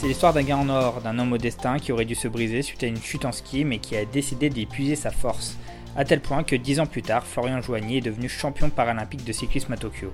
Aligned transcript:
C'est 0.00 0.08
l'histoire 0.08 0.32
d'un 0.32 0.42
gars 0.42 0.56
en 0.56 0.68
or, 0.68 1.00
d'un 1.00 1.18
homme 1.18 1.32
au 1.32 1.38
destin 1.38 1.78
qui 1.78 1.92
aurait 1.92 2.04
dû 2.04 2.14
se 2.14 2.28
briser 2.28 2.62
suite 2.62 2.82
à 2.82 2.86
une 2.86 3.00
chute 3.00 3.24
en 3.24 3.32
ski 3.32 3.64
mais 3.64 3.78
qui 3.78 3.96
a 3.96 4.04
décidé 4.04 4.50
d'épuiser 4.50 4.96
sa 4.96 5.10
force. 5.10 5.56
À 5.96 6.04
tel 6.04 6.20
point 6.20 6.42
que 6.42 6.56
dix 6.56 6.80
ans 6.80 6.86
plus 6.86 7.02
tard, 7.02 7.24
Florian 7.24 7.62
Joigny 7.62 7.98
est 7.98 8.00
devenu 8.00 8.28
champion 8.28 8.68
paralympique 8.68 9.24
de 9.24 9.32
cyclisme 9.32 9.72
à 9.72 9.76
Tokyo. 9.76 10.12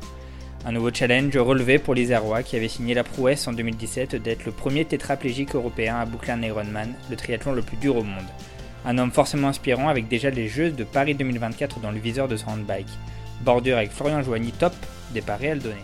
Un 0.66 0.72
nouveau 0.72 0.90
challenge 0.92 1.36
relevé 1.38 1.78
pour 1.78 1.94
l'Isérois 1.94 2.42
qui 2.42 2.54
avait 2.54 2.68
signé 2.68 2.92
la 2.92 3.02
prouesse 3.02 3.48
en 3.48 3.54
2017 3.54 4.16
d'être 4.16 4.44
le 4.44 4.52
premier 4.52 4.84
tétraplégique 4.84 5.54
européen 5.54 5.96
à 5.96 6.04
boucler 6.04 6.32
un 6.32 6.42
Ironman, 6.42 6.92
le 7.08 7.16
triathlon 7.16 7.52
le 7.52 7.62
plus 7.62 7.78
dur 7.78 7.96
au 7.96 8.02
monde. 8.02 8.26
Un 8.84 8.98
homme 8.98 9.10
forcément 9.10 9.48
inspirant 9.48 9.88
avec 9.88 10.08
déjà 10.08 10.28
les 10.28 10.48
Jeux 10.48 10.70
de 10.70 10.84
Paris 10.84 11.14
2024 11.14 11.80
dans 11.80 11.90
le 11.90 11.98
viseur 11.98 12.28
de 12.28 12.36
son 12.36 12.50
handbike. 12.50 12.90
Bordure 13.42 13.78
avec 13.78 13.90
Florian 13.90 14.22
Joigny 14.22 14.52
top, 14.52 14.74
départ 15.14 15.38
réel 15.38 15.60
donné. 15.60 15.82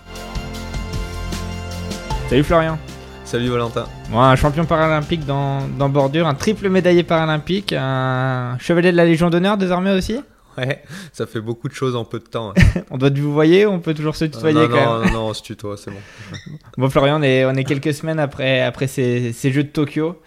Salut 2.28 2.44
Florian 2.44 2.78
Salut 3.24 3.48
Valentin. 3.48 3.86
Moi, 4.10 4.26
un 4.26 4.36
champion 4.36 4.66
paralympique 4.66 5.24
dans, 5.24 5.66
dans 5.78 5.88
bordure, 5.88 6.26
un 6.26 6.34
triple 6.34 6.68
médaillé 6.68 7.02
paralympique, 7.02 7.72
un 7.72 8.56
chevalier 8.60 8.92
de 8.92 8.96
la 8.96 9.06
Légion 9.06 9.30
d'honneur 9.30 9.56
désormais 9.56 9.92
aussi? 9.92 10.20
Ouais, 10.66 10.82
ça 11.12 11.26
fait 11.26 11.40
beaucoup 11.40 11.68
de 11.68 11.74
choses 11.74 11.94
en 11.96 12.04
peu 12.04 12.18
de 12.18 12.24
temps. 12.24 12.54
on 12.90 12.96
doit 12.98 13.10
vous 13.10 13.32
voyer 13.32 13.66
ou 13.66 13.70
on 13.70 13.80
peut 13.80 13.94
toujours 13.94 14.16
se 14.16 14.24
tutoyer 14.24 14.54
non, 14.54 14.68
quand 14.68 14.84
non, 14.86 14.98
même? 15.04 15.12
non, 15.12 15.20
non, 15.20 15.26
on 15.28 15.34
se 15.34 15.42
tutoie, 15.42 15.76
c'est 15.76 15.90
bon. 15.90 16.00
Bon 16.78 16.88
Florian, 16.90 17.20
on 17.20 17.22
est, 17.22 17.44
on 17.44 17.52
est 17.54 17.64
quelques 17.64 17.92
semaines 17.94 18.18
après, 18.18 18.60
après 18.62 18.86
ces, 18.86 19.32
ces 19.32 19.50
Jeux 19.52 19.64
de 19.64 19.68
Tokyo. 19.68 20.20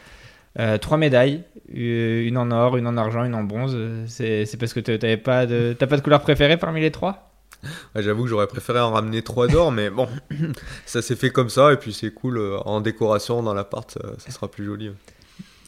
Euh, 0.60 0.78
trois 0.78 0.98
médailles, 0.98 1.44
euh, 1.78 2.28
une 2.28 2.38
en 2.38 2.50
or, 2.52 2.76
une 2.78 2.88
en 2.88 2.98
argent, 2.98 3.24
une 3.24 3.36
en 3.36 3.44
bronze. 3.44 3.78
C'est 4.08 4.46
c'est 4.46 4.58
parce 4.58 4.74
que 4.74 4.80
tu 4.80 4.98
n'as 4.98 5.18
pas, 5.18 5.46
de- 5.46 5.76
t'as 5.78 5.86
pas 5.88 5.96
de 5.96 6.02
couleur 6.02 6.22
préférée 6.22 6.58
parmi 6.58 6.82
les 6.82 6.92
trois? 6.92 7.32
Ouais, 7.96 8.02
J'avoue 8.02 8.24
que 8.24 8.30
j'aurais 8.30 8.48
préféré 8.48 8.80
en 8.80 8.92
ramener 8.92 9.22
trois 9.22 9.48
d'or, 9.48 9.72
mais 9.72 9.90
bon, 9.90 10.08
ça 10.86 11.02
s'est 11.02 11.16
fait 11.16 11.30
comme 11.30 11.50
ça, 11.50 11.72
et 11.74 11.78
puis 11.78 11.94
c'est 11.94 12.12
cool, 12.12 12.38
euh, 12.38 12.58
en 12.66 12.82
décoration 12.82 13.44
dans 13.44 13.54
l'appart, 13.54 13.92
ça, 13.92 14.00
ça 14.18 14.32
sera 14.32 14.48
plus 14.50 14.66
joli. 14.66 14.92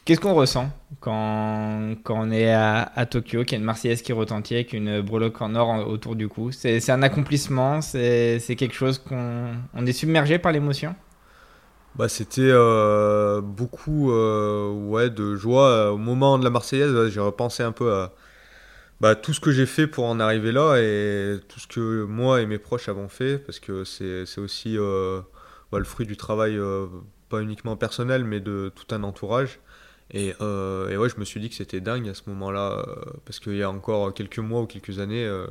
Qu'est-ce 0.04 0.20
qu'on 0.20 0.34
ressent 0.34 0.68
quand, 1.00 1.94
quand 2.02 2.20
on 2.20 2.30
est 2.32 2.52
à, 2.52 2.82
à 2.94 3.06
Tokyo, 3.06 3.44
qu'il 3.44 3.52
y 3.52 3.54
a 3.54 3.58
une 3.58 3.64
Marseillaise 3.64 4.02
qui 4.02 4.12
retentit 4.12 4.54
avec 4.54 4.72
une 4.72 5.00
breloque 5.00 5.40
en 5.40 5.54
or 5.54 5.86
autour 5.88 6.16
du 6.16 6.28
cou? 6.28 6.50
C'est 6.50 6.90
un 6.90 7.02
accomplissement, 7.02 7.80
c'est 7.80 8.56
quelque 8.58 8.74
chose 8.74 8.98
qu'on 8.98 9.54
on 9.74 9.86
est 9.86 9.92
submergé 9.92 10.38
par 10.38 10.50
l'émotion? 10.52 10.96
Bah, 11.94 12.08
c'était 12.08 12.40
euh, 12.42 13.42
beaucoup 13.42 14.12
euh, 14.12 14.70
ouais, 14.72 15.10
de 15.10 15.36
joie. 15.36 15.68
Euh, 15.68 15.90
Au 15.90 15.98
moment 15.98 16.38
de 16.38 16.44
la 16.44 16.50
Marseillaise, 16.50 17.10
j'ai 17.10 17.20
repensé 17.20 17.62
un 17.62 17.72
peu 17.72 17.92
à 17.92 18.14
bah, 19.00 19.14
tout 19.16 19.34
ce 19.34 19.40
que 19.40 19.52
j'ai 19.52 19.66
fait 19.66 19.86
pour 19.86 20.06
en 20.06 20.20
arriver 20.20 20.52
là 20.52 20.76
et 20.78 21.40
tout 21.48 21.60
ce 21.60 21.66
que 21.66 22.04
moi 22.04 22.40
et 22.42 22.46
mes 22.46 22.58
proches 22.58 22.88
avons 22.88 23.08
fait, 23.08 23.38
parce 23.38 23.60
que 23.60 23.84
c'est 23.84 24.38
aussi 24.40 24.76
bah, 24.78 25.78
le 25.78 25.84
fruit 25.84 26.06
du 26.06 26.16
travail, 26.16 26.58
pas 27.28 27.40
uniquement 27.40 27.76
personnel, 27.76 28.24
mais 28.24 28.40
de 28.40 28.72
tout 28.74 28.94
un 28.94 29.02
entourage. 29.04 29.60
Et, 30.12 30.34
euh, 30.40 30.90
et 30.90 30.96
ouais, 30.96 31.08
je 31.08 31.18
me 31.18 31.24
suis 31.24 31.40
dit 31.40 31.48
que 31.48 31.54
c'était 31.54 31.80
dingue 31.80 32.08
à 32.08 32.14
ce 32.14 32.22
moment-là, 32.26 32.84
euh, 32.86 32.94
parce 33.24 33.40
qu'il 33.40 33.56
y 33.56 33.62
a 33.62 33.70
encore 33.70 34.12
quelques 34.12 34.38
mois 34.38 34.60
ou 34.60 34.66
quelques 34.66 34.98
années, 34.98 35.24
euh, 35.24 35.46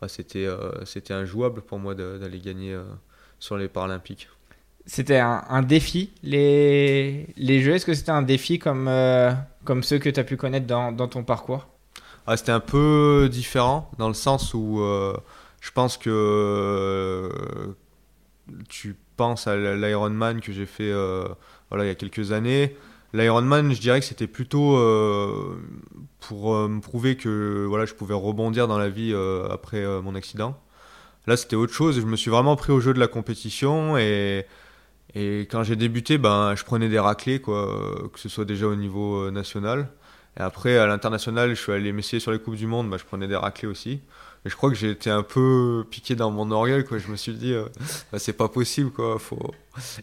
bah, 0.00 0.08
c'était 0.08 0.48
c'était 0.84 1.12
injouable 1.12 1.60
pour 1.60 1.78
moi 1.78 1.94
d'aller 1.94 2.38
gagner 2.38 2.78
sur 3.38 3.56
les 3.56 3.68
Paralympiques. 3.68 4.28
C'était 4.86 5.18
un, 5.18 5.44
un 5.48 5.62
défi, 5.62 6.10
les, 6.22 7.26
les 7.36 7.60
Jeux 7.60 7.74
Est-ce 7.74 7.84
que 7.84 7.92
c'était 7.92 8.10
un 8.10 8.22
défi 8.22 8.58
comme, 8.58 8.90
comme 9.64 9.82
ceux 9.82 9.98
que 9.98 10.08
tu 10.08 10.18
as 10.18 10.24
pu 10.24 10.36
connaître 10.36 10.66
dans, 10.66 10.90
dans 10.90 11.06
ton 11.06 11.22
parcours? 11.22 11.68
Ah, 12.26 12.36
c'était 12.36 12.52
un 12.52 12.60
peu 12.60 13.28
différent 13.30 13.90
dans 13.98 14.08
le 14.08 14.14
sens 14.14 14.54
où 14.54 14.80
je 15.60 15.70
pense 15.72 15.98
que 15.98 17.30
tu 18.70 18.96
penses 19.16 19.46
à 19.46 19.56
l'Ironman 19.56 20.40
que 20.40 20.52
j'ai 20.52 20.66
fait 20.66 20.92
voilà, 21.68 21.84
il 21.84 21.88
y 21.88 21.90
a 21.90 21.94
quelques 21.94 22.32
années. 22.32 22.74
L'Ironman, 23.12 23.72
je 23.72 23.80
dirais 23.80 24.00
que 24.00 24.06
c'était 24.06 24.28
plutôt 24.28 24.76
euh, 24.76 25.60
pour 26.20 26.54
euh, 26.54 26.68
me 26.68 26.80
prouver 26.80 27.16
que 27.16 27.64
voilà, 27.68 27.84
je 27.84 27.94
pouvais 27.94 28.14
rebondir 28.14 28.68
dans 28.68 28.78
la 28.78 28.88
vie 28.88 29.12
euh, 29.12 29.48
après 29.50 29.84
mon 30.00 30.14
accident. 30.14 30.56
Là, 31.26 31.36
c'était 31.36 31.56
autre 31.56 31.72
chose. 31.72 32.00
Je 32.00 32.06
me 32.06 32.16
suis 32.16 32.30
vraiment 32.30 32.56
pris 32.56 32.72
au 32.72 32.80
jeu 32.80 32.94
de 32.94 33.00
la 33.00 33.08
compétition 33.08 33.96
et, 33.98 34.46
quand 35.14 35.64
j'ai 35.64 35.74
débuté, 35.74 36.18
ben, 36.18 36.54
je 36.54 36.64
prenais 36.64 36.88
des 36.88 37.00
raclés, 37.00 37.40
quoi, 37.40 37.68
que 38.12 38.20
ce 38.20 38.28
soit 38.28 38.44
déjà 38.44 38.66
au 38.68 38.76
niveau 38.76 39.28
national. 39.30 39.88
Et 40.38 40.40
après, 40.40 40.78
à 40.78 40.86
l'international, 40.86 41.50
je 41.50 41.60
suis 41.60 41.72
allé 41.72 41.92
m'essayer 41.92 42.20
sur 42.20 42.30
les 42.30 42.38
Coupes 42.38 42.54
du 42.54 42.68
Monde, 42.68 42.88
bah, 42.88 42.96
je 42.96 43.04
prenais 43.04 43.26
des 43.26 43.34
raclés 43.34 43.66
aussi. 43.66 44.00
Je 44.46 44.54
crois 44.56 44.70
que 44.70 44.76
j'ai 44.76 44.90
été 44.90 45.10
un 45.10 45.22
peu 45.22 45.84
piqué 45.90 46.14
dans 46.14 46.30
mon 46.30 46.50
orgueil, 46.50 46.82
quoi. 46.84 46.96
Je 46.98 47.08
me 47.08 47.16
suis 47.16 47.34
dit, 47.34 47.52
euh, 47.52 47.66
bah, 48.10 48.18
c'est 48.18 48.32
pas 48.32 48.48
possible, 48.48 48.90
quoi. 48.90 49.18
Faut... 49.18 49.52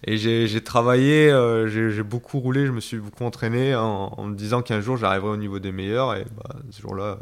Et 0.03 0.17
j'ai 0.17 0.63
travaillé, 0.63 1.31
euh, 1.31 1.67
j'ai 1.67 2.03
beaucoup 2.03 2.39
roulé, 2.39 2.67
je 2.67 2.71
me 2.71 2.79
suis 2.79 2.97
beaucoup 2.97 3.23
entraîné 3.23 3.73
en, 3.75 4.13
en 4.15 4.23
me 4.25 4.35
disant 4.35 4.61
qu'un 4.61 4.79
jour 4.79 4.95
j'arriverai 4.97 5.29
au 5.31 5.37
niveau 5.37 5.57
des 5.59 5.71
meilleurs. 5.71 6.15
Et 6.15 6.25
bah, 6.37 6.55
ce 6.69 6.81
jour-là, 6.81 7.17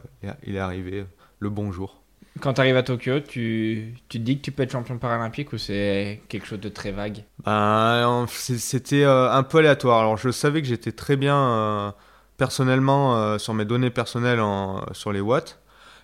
il 0.45 0.55
est- 0.55 0.59
arrivé, 0.59 1.05
le 1.39 1.49
bon 1.49 1.71
jour. 1.71 2.01
Quand 2.41 2.53
tu 2.55 2.59
arrives 2.59 2.75
à 2.75 2.83
Tokyo, 2.83 3.21
tu, 3.21 3.93
tu 4.09 4.19
te 4.19 4.23
dis 4.23 4.37
que 4.37 4.41
tu 4.43 4.51
peux 4.51 4.63
être 4.63 4.71
champion 4.73 4.97
paralympique 4.97 5.53
ou 5.53 5.57
c'est 5.57 6.21
quelque 6.27 6.45
chose 6.45 6.59
de 6.59 6.67
très 6.67 6.91
vague? 6.91 7.23
Ben, 7.45 8.25
c'est- 8.27 8.57
c'était 8.57 9.03
euh, 9.05 9.31
un 9.31 9.43
peu 9.43 9.59
aléatoire. 9.59 9.99
Alors, 10.01 10.17
je 10.17 10.31
savais 10.31 10.61
que 10.61 10.67
j'étais 10.67 10.91
très 10.91 11.15
bien 11.15 11.37
euh, 11.37 11.91
personnellement 12.35 13.37
sur 13.39 13.53
mes 13.53 13.63
données 13.65 13.89
personnelles 13.89 14.41
en- 14.41 14.81
sur 14.91 15.13
les 15.13 15.21
watts. 15.21 15.59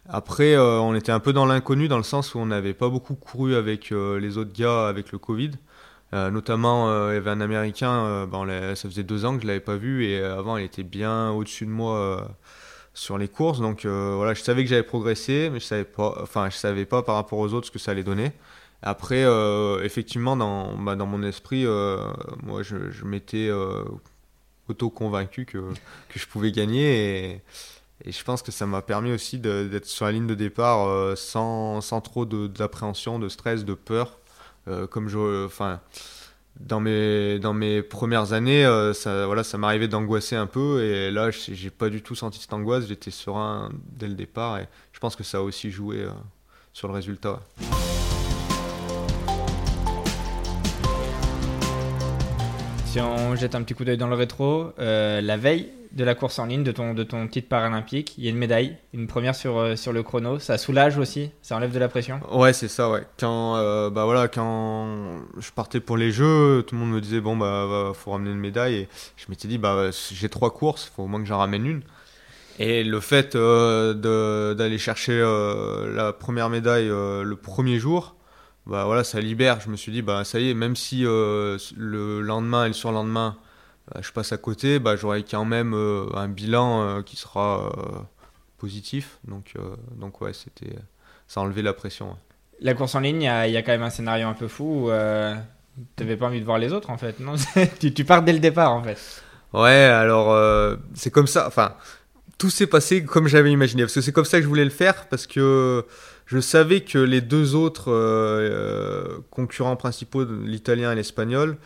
Après, 0.10 0.56
euh, 0.56 0.80
on 0.80 0.96
était 0.96 1.12
un 1.12 1.20
peu 1.20 1.34
dans 1.34 1.46
l'inconnu 1.46 1.88
dans 1.88 1.98
le 1.98 2.04
sens 2.04 2.34
où 2.34 2.40
on 2.40 2.48
n'avait 2.48 2.74
pas 2.74 2.90
beaucoup 2.90 3.16
couru 3.16 3.56
avec 3.56 3.92
euh, 3.92 4.20
les 4.20 4.38
autres 4.38 4.54
gars 4.54 4.88
avec 4.88 5.12
le 5.12 5.18
Covid. 5.18 5.52
Euh, 6.14 6.30
notamment, 6.32 6.88
il 7.10 7.14
y 7.14 7.18
avait 7.18 7.30
un 7.30 7.40
Américain, 7.40 8.28
ça 8.76 8.90
faisait 8.90 9.04
deux 9.04 9.24
ans 9.26 9.36
que 9.38 9.44
je 9.44 9.48
l'avais 9.48 9.62
pas 9.62 9.78
vu 9.78 10.06
et 10.06 10.22
avant, 10.22 10.58
il 10.58 10.66
était 10.66 10.84
bien 10.84 11.32
au-dessus 11.32 11.66
de 11.66 11.72
moi 11.72 12.28
sur 12.94 13.18
les 13.18 13.30
courses. 13.30 13.62
Donc 13.62 13.86
voilà, 13.86 14.34
je 14.34 14.42
savais 14.42 14.64
que 14.64 14.70
j'avais 14.70 14.84
progressé, 14.84 15.50
mais 15.52 15.62
je 15.62 15.66
savais 15.66 15.86
pas, 15.86 16.28
savais 16.52 16.86
pas 16.86 17.02
par 17.04 17.16
rapport 17.16 17.40
aux 17.40 17.54
autres 17.54 17.68
ce 17.68 17.72
que 17.72 17.80
ça 17.80 17.92
allait 17.92 18.04
donner. 18.04 18.34
Après, 18.82 19.24
effectivement, 19.86 20.36
dans, 20.36 20.76
bah, 20.78 20.98
dans 20.98 21.06
mon 21.06 21.24
esprit, 21.24 21.66
moi, 22.44 22.62
je, 22.62 23.06
m'étais 23.06 23.50
auto-convaincu 24.68 25.46
que, 25.46 25.60
que 26.10 26.20
je 26.20 26.28
pouvais 26.28 26.52
gagner. 26.52 27.42
Et 28.04 28.12
je 28.12 28.24
pense 28.24 28.42
que 28.42 28.52
ça 28.52 28.66
m'a 28.66 28.82
permis 28.82 29.12
aussi 29.12 29.38
d'être 29.38 29.86
sur 29.86 30.06
la 30.06 30.12
ligne 30.12 30.28
de 30.28 30.34
départ 30.34 30.88
euh, 30.88 31.16
sans, 31.16 31.82
sans 31.82 32.02
trop 32.02 32.26
d'appréhension, 32.26 33.20
de, 33.20 33.30
stress, 33.30 33.64
de 33.64 33.74
peur. 33.74 34.18
Euh, 34.68 34.88
comme 34.88 35.08
je, 35.08 35.46
enfin, 35.46 35.82
dans 36.60 36.80
mes, 36.80 37.38
dans 37.40 37.54
mes 37.54 37.84
premières 37.84 38.34
années, 38.34 38.66
euh, 38.66 38.94
ça, 38.94 39.28
voilà, 39.28 39.44
ça 39.44 39.58
m'arrivait 39.60 39.88
d'angoisser 39.88 40.36
un 40.36 40.48
peu. 40.48 40.84
Et 40.84 41.12
là, 41.12 41.30
j'ai 41.32 41.70
pas 41.70 41.90
du 41.90 42.02
tout 42.02 42.16
senti 42.16 42.40
cette 42.40 42.54
angoisse. 42.54 42.88
J'étais 42.88 43.12
serein 43.12 43.70
dès 43.92 44.08
le 44.08 44.16
départ. 44.16 44.58
Et 44.58 44.68
je 44.94 45.00
pense 45.00 45.16
que 45.16 45.24
ça 45.24 45.38
a 45.38 45.42
aussi 45.42 45.70
joué 45.70 46.08
sur 46.74 46.88
le 46.88 46.96
résultat. 46.96 47.40
Si 52.86 53.00
on 53.00 53.36
jette 53.36 53.56
un 53.56 53.62
petit 53.62 53.74
coup 53.74 53.86
d'œil 53.86 53.98
dans 53.98 54.10
le 54.10 54.16
rétro, 54.16 54.74
la 54.78 55.38
veille 55.38 55.70
de 55.94 56.04
la 56.04 56.16
course 56.16 56.40
en 56.40 56.46
ligne 56.46 56.64
de 56.64 56.72
ton, 56.72 56.94
de 56.94 57.04
ton 57.04 57.28
titre 57.28 57.50
paralympique, 57.50 58.18
il 58.18 58.24
y 58.24 58.28
a 58.28 58.30
une 58.30 58.38
médaille, 58.38 58.78
une 58.94 59.08
première 59.08 59.36
sur, 59.36 59.58
euh, 59.58 59.76
sur 59.76 59.92
le 59.94 60.04
chrono. 60.04 60.40
Ça 60.40 60.58
soulage 60.58 60.98
aussi, 60.98 61.32
ça 61.42 61.56
enlève 61.56 61.72
de 61.74 61.80
la 61.80 61.90
pression. 61.90 62.20
Ouais, 62.32 62.54
c'est 62.54 62.68
ça, 62.68 62.90
ouais. 62.90 63.04
Quand, 63.20 63.58
euh, 63.58 63.90
bah 63.90 64.06
voilà, 64.06 64.28
quand 64.28 65.20
je 65.38 65.52
partais 65.52 65.80
pour 65.80 65.98
les 65.98 66.12
jeux, 66.12 66.64
tout 66.66 66.76
le 66.76 66.82
monde 66.82 66.92
me 66.92 67.02
disait, 67.02 67.20
bon, 67.20 67.36
bah, 67.36 67.66
va- 67.66 67.94
faut 67.94 68.12
ramener 68.12 68.32
une 68.32 68.40
médaille. 68.40 68.76
Et 68.76 68.88
je 69.18 69.26
m'étais 69.30 69.48
dit, 69.48 69.58
bah, 69.58 69.90
j'ai 70.12 70.30
trois 70.30 70.52
courses, 70.54 70.92
faut 70.96 71.04
au 71.04 71.08
moins 71.08 71.20
que 71.22 71.28
j'en 71.28 71.40
ramène 71.40 71.66
une. 71.66 71.82
Et 72.60 72.84
le 72.84 73.00
fait 73.00 73.36
euh, 73.36 73.94
d'aller 74.54 74.78
chercher 74.78 75.20
la 75.20 76.14
première 76.14 76.50
médaille 76.50 76.88
le 76.88 77.36
premier 77.36 77.80
jour, 77.80 78.16
bah 78.68 78.86
voilà, 78.86 79.04
ça 79.04 79.20
libère. 79.20 79.60
Je 79.62 79.70
me 79.70 79.76
suis 79.76 79.92
dit, 79.92 80.02
bah 80.02 80.24
ça 80.24 80.40
y 80.40 80.50
est, 80.50 80.54
même 80.54 80.76
si 80.76 81.02
le 81.02 81.58
lendemain 82.22 82.66
et 82.66 82.68
le 82.68 82.74
surlendemain, 82.74 83.36
bah, 83.36 83.42
je 84.00 84.12
passe 84.12 84.32
à 84.32 84.38
côté, 84.38 84.80
bah, 84.80 84.96
j'aurai 84.96 85.24
quand 85.24 85.46
même 85.46 85.74
un 85.74 86.28
bilan 86.28 87.02
qui 87.04 87.16
sera 87.16 87.72
positif. 88.58 89.20
Donc, 89.28 89.54
donc 89.96 90.22
ouais, 90.22 90.34
c'était, 90.34 90.76
ça 91.28 91.42
a 91.42 91.44
enlevé 91.44 91.62
la 91.62 91.74
pression. 91.74 92.16
La 92.60 92.74
course 92.74 92.96
en 92.96 93.00
ligne, 93.00 93.24
il 93.24 93.52
y, 93.52 93.58
a 93.58 93.62
quand 93.62 93.72
même 93.72 93.84
un 93.84 93.90
scénario 93.90 94.28
un 94.28 94.34
peu 94.34 94.48
fou. 94.48 94.90
Tu 95.98 96.04
n'avais 96.04 96.18
pas 96.18 96.28
envie 96.28 96.40
de 96.40 96.46
voir 96.46 96.60
les 96.60 96.74
autres 96.74 96.90
en 96.90 96.98
fait, 96.98 97.20
non? 97.20 97.36
Tu, 97.80 97.94
tu, 97.94 98.06
pars 98.06 98.22
dès 98.24 98.34
le 98.34 98.40
départ 98.40 98.74
en 98.74 98.84
fait. 98.84 98.98
Ouais, 99.54 99.72
alors 99.72 100.78
c'est 100.94 101.12
comme 101.12 101.28
ça. 101.28 101.48
Enfin, 101.48 101.76
tout 102.42 102.50
s'est 102.50 102.66
passé 102.66 103.06
comme 103.06 103.28
j'avais 103.28 103.52
imaginé. 103.52 103.84
Parce 103.84 103.94
que 103.94 104.02
c'est 104.02 104.12
comme 104.12 104.26
ça 104.26 104.38
que 104.38 104.44
je 104.44 104.48
voulais 104.48 104.64
le 104.64 104.72
faire, 104.72 105.08
parce 105.10 105.28
que 105.28 105.86
je 106.26 106.40
savais 106.40 106.82
que 106.82 106.98
les 106.98 107.22
deux 107.22 107.54
autres 107.54 107.92
euh, 107.92 109.20
concurrents 109.30 109.76
principaux, 109.76 110.26
l'italien 110.26 110.92
et 110.92 110.96
l'espagnol, 110.96 111.58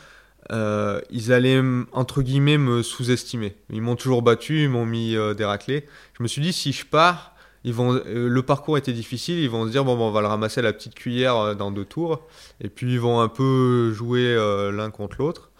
euh, 0.52 1.02
ils 1.10 1.32
allaient, 1.32 1.62
entre 1.92 2.22
guillemets, 2.22 2.58
me 2.58 2.84
sous-estimer. 2.84 3.56
Ils 3.70 3.82
m'ont 3.82 3.96
toujours 3.96 4.22
battu, 4.22 4.64
ils 4.64 4.70
m'ont 4.70 4.86
mis 4.86 5.16
euh, 5.16 5.34
des 5.34 5.46
raclés. 5.46 5.86
Je 6.18 6.24
me 6.24 6.28
suis 6.28 6.42
dit, 6.42 6.54
si 6.54 6.72
je 6.72 6.86
pars, 6.86 7.36
ils 7.64 7.74
vont, 7.74 8.00
le 8.06 8.42
parcours 8.44 8.78
était 8.78 8.94
difficile, 8.94 9.40
ils 9.40 9.50
vont 9.50 9.66
se 9.66 9.72
dire, 9.72 9.84
bon, 9.84 9.96
bon 9.98 10.10
on 10.10 10.12
va 10.12 10.22
le 10.22 10.28
ramasser 10.28 10.60
à 10.60 10.64
la 10.64 10.74
petite 10.74 10.94
cuillère 10.94 11.56
dans 11.56 11.72
deux 11.72 11.86
tours. 11.86 12.22
Et 12.62 12.70
puis, 12.70 12.94
ils 12.94 13.00
vont 13.00 13.22
un 13.22 13.28
peu 13.28 13.92
jouer 13.92 14.36
l'un 14.72 14.92
contre 14.92 15.18
l'autre. 15.20 15.52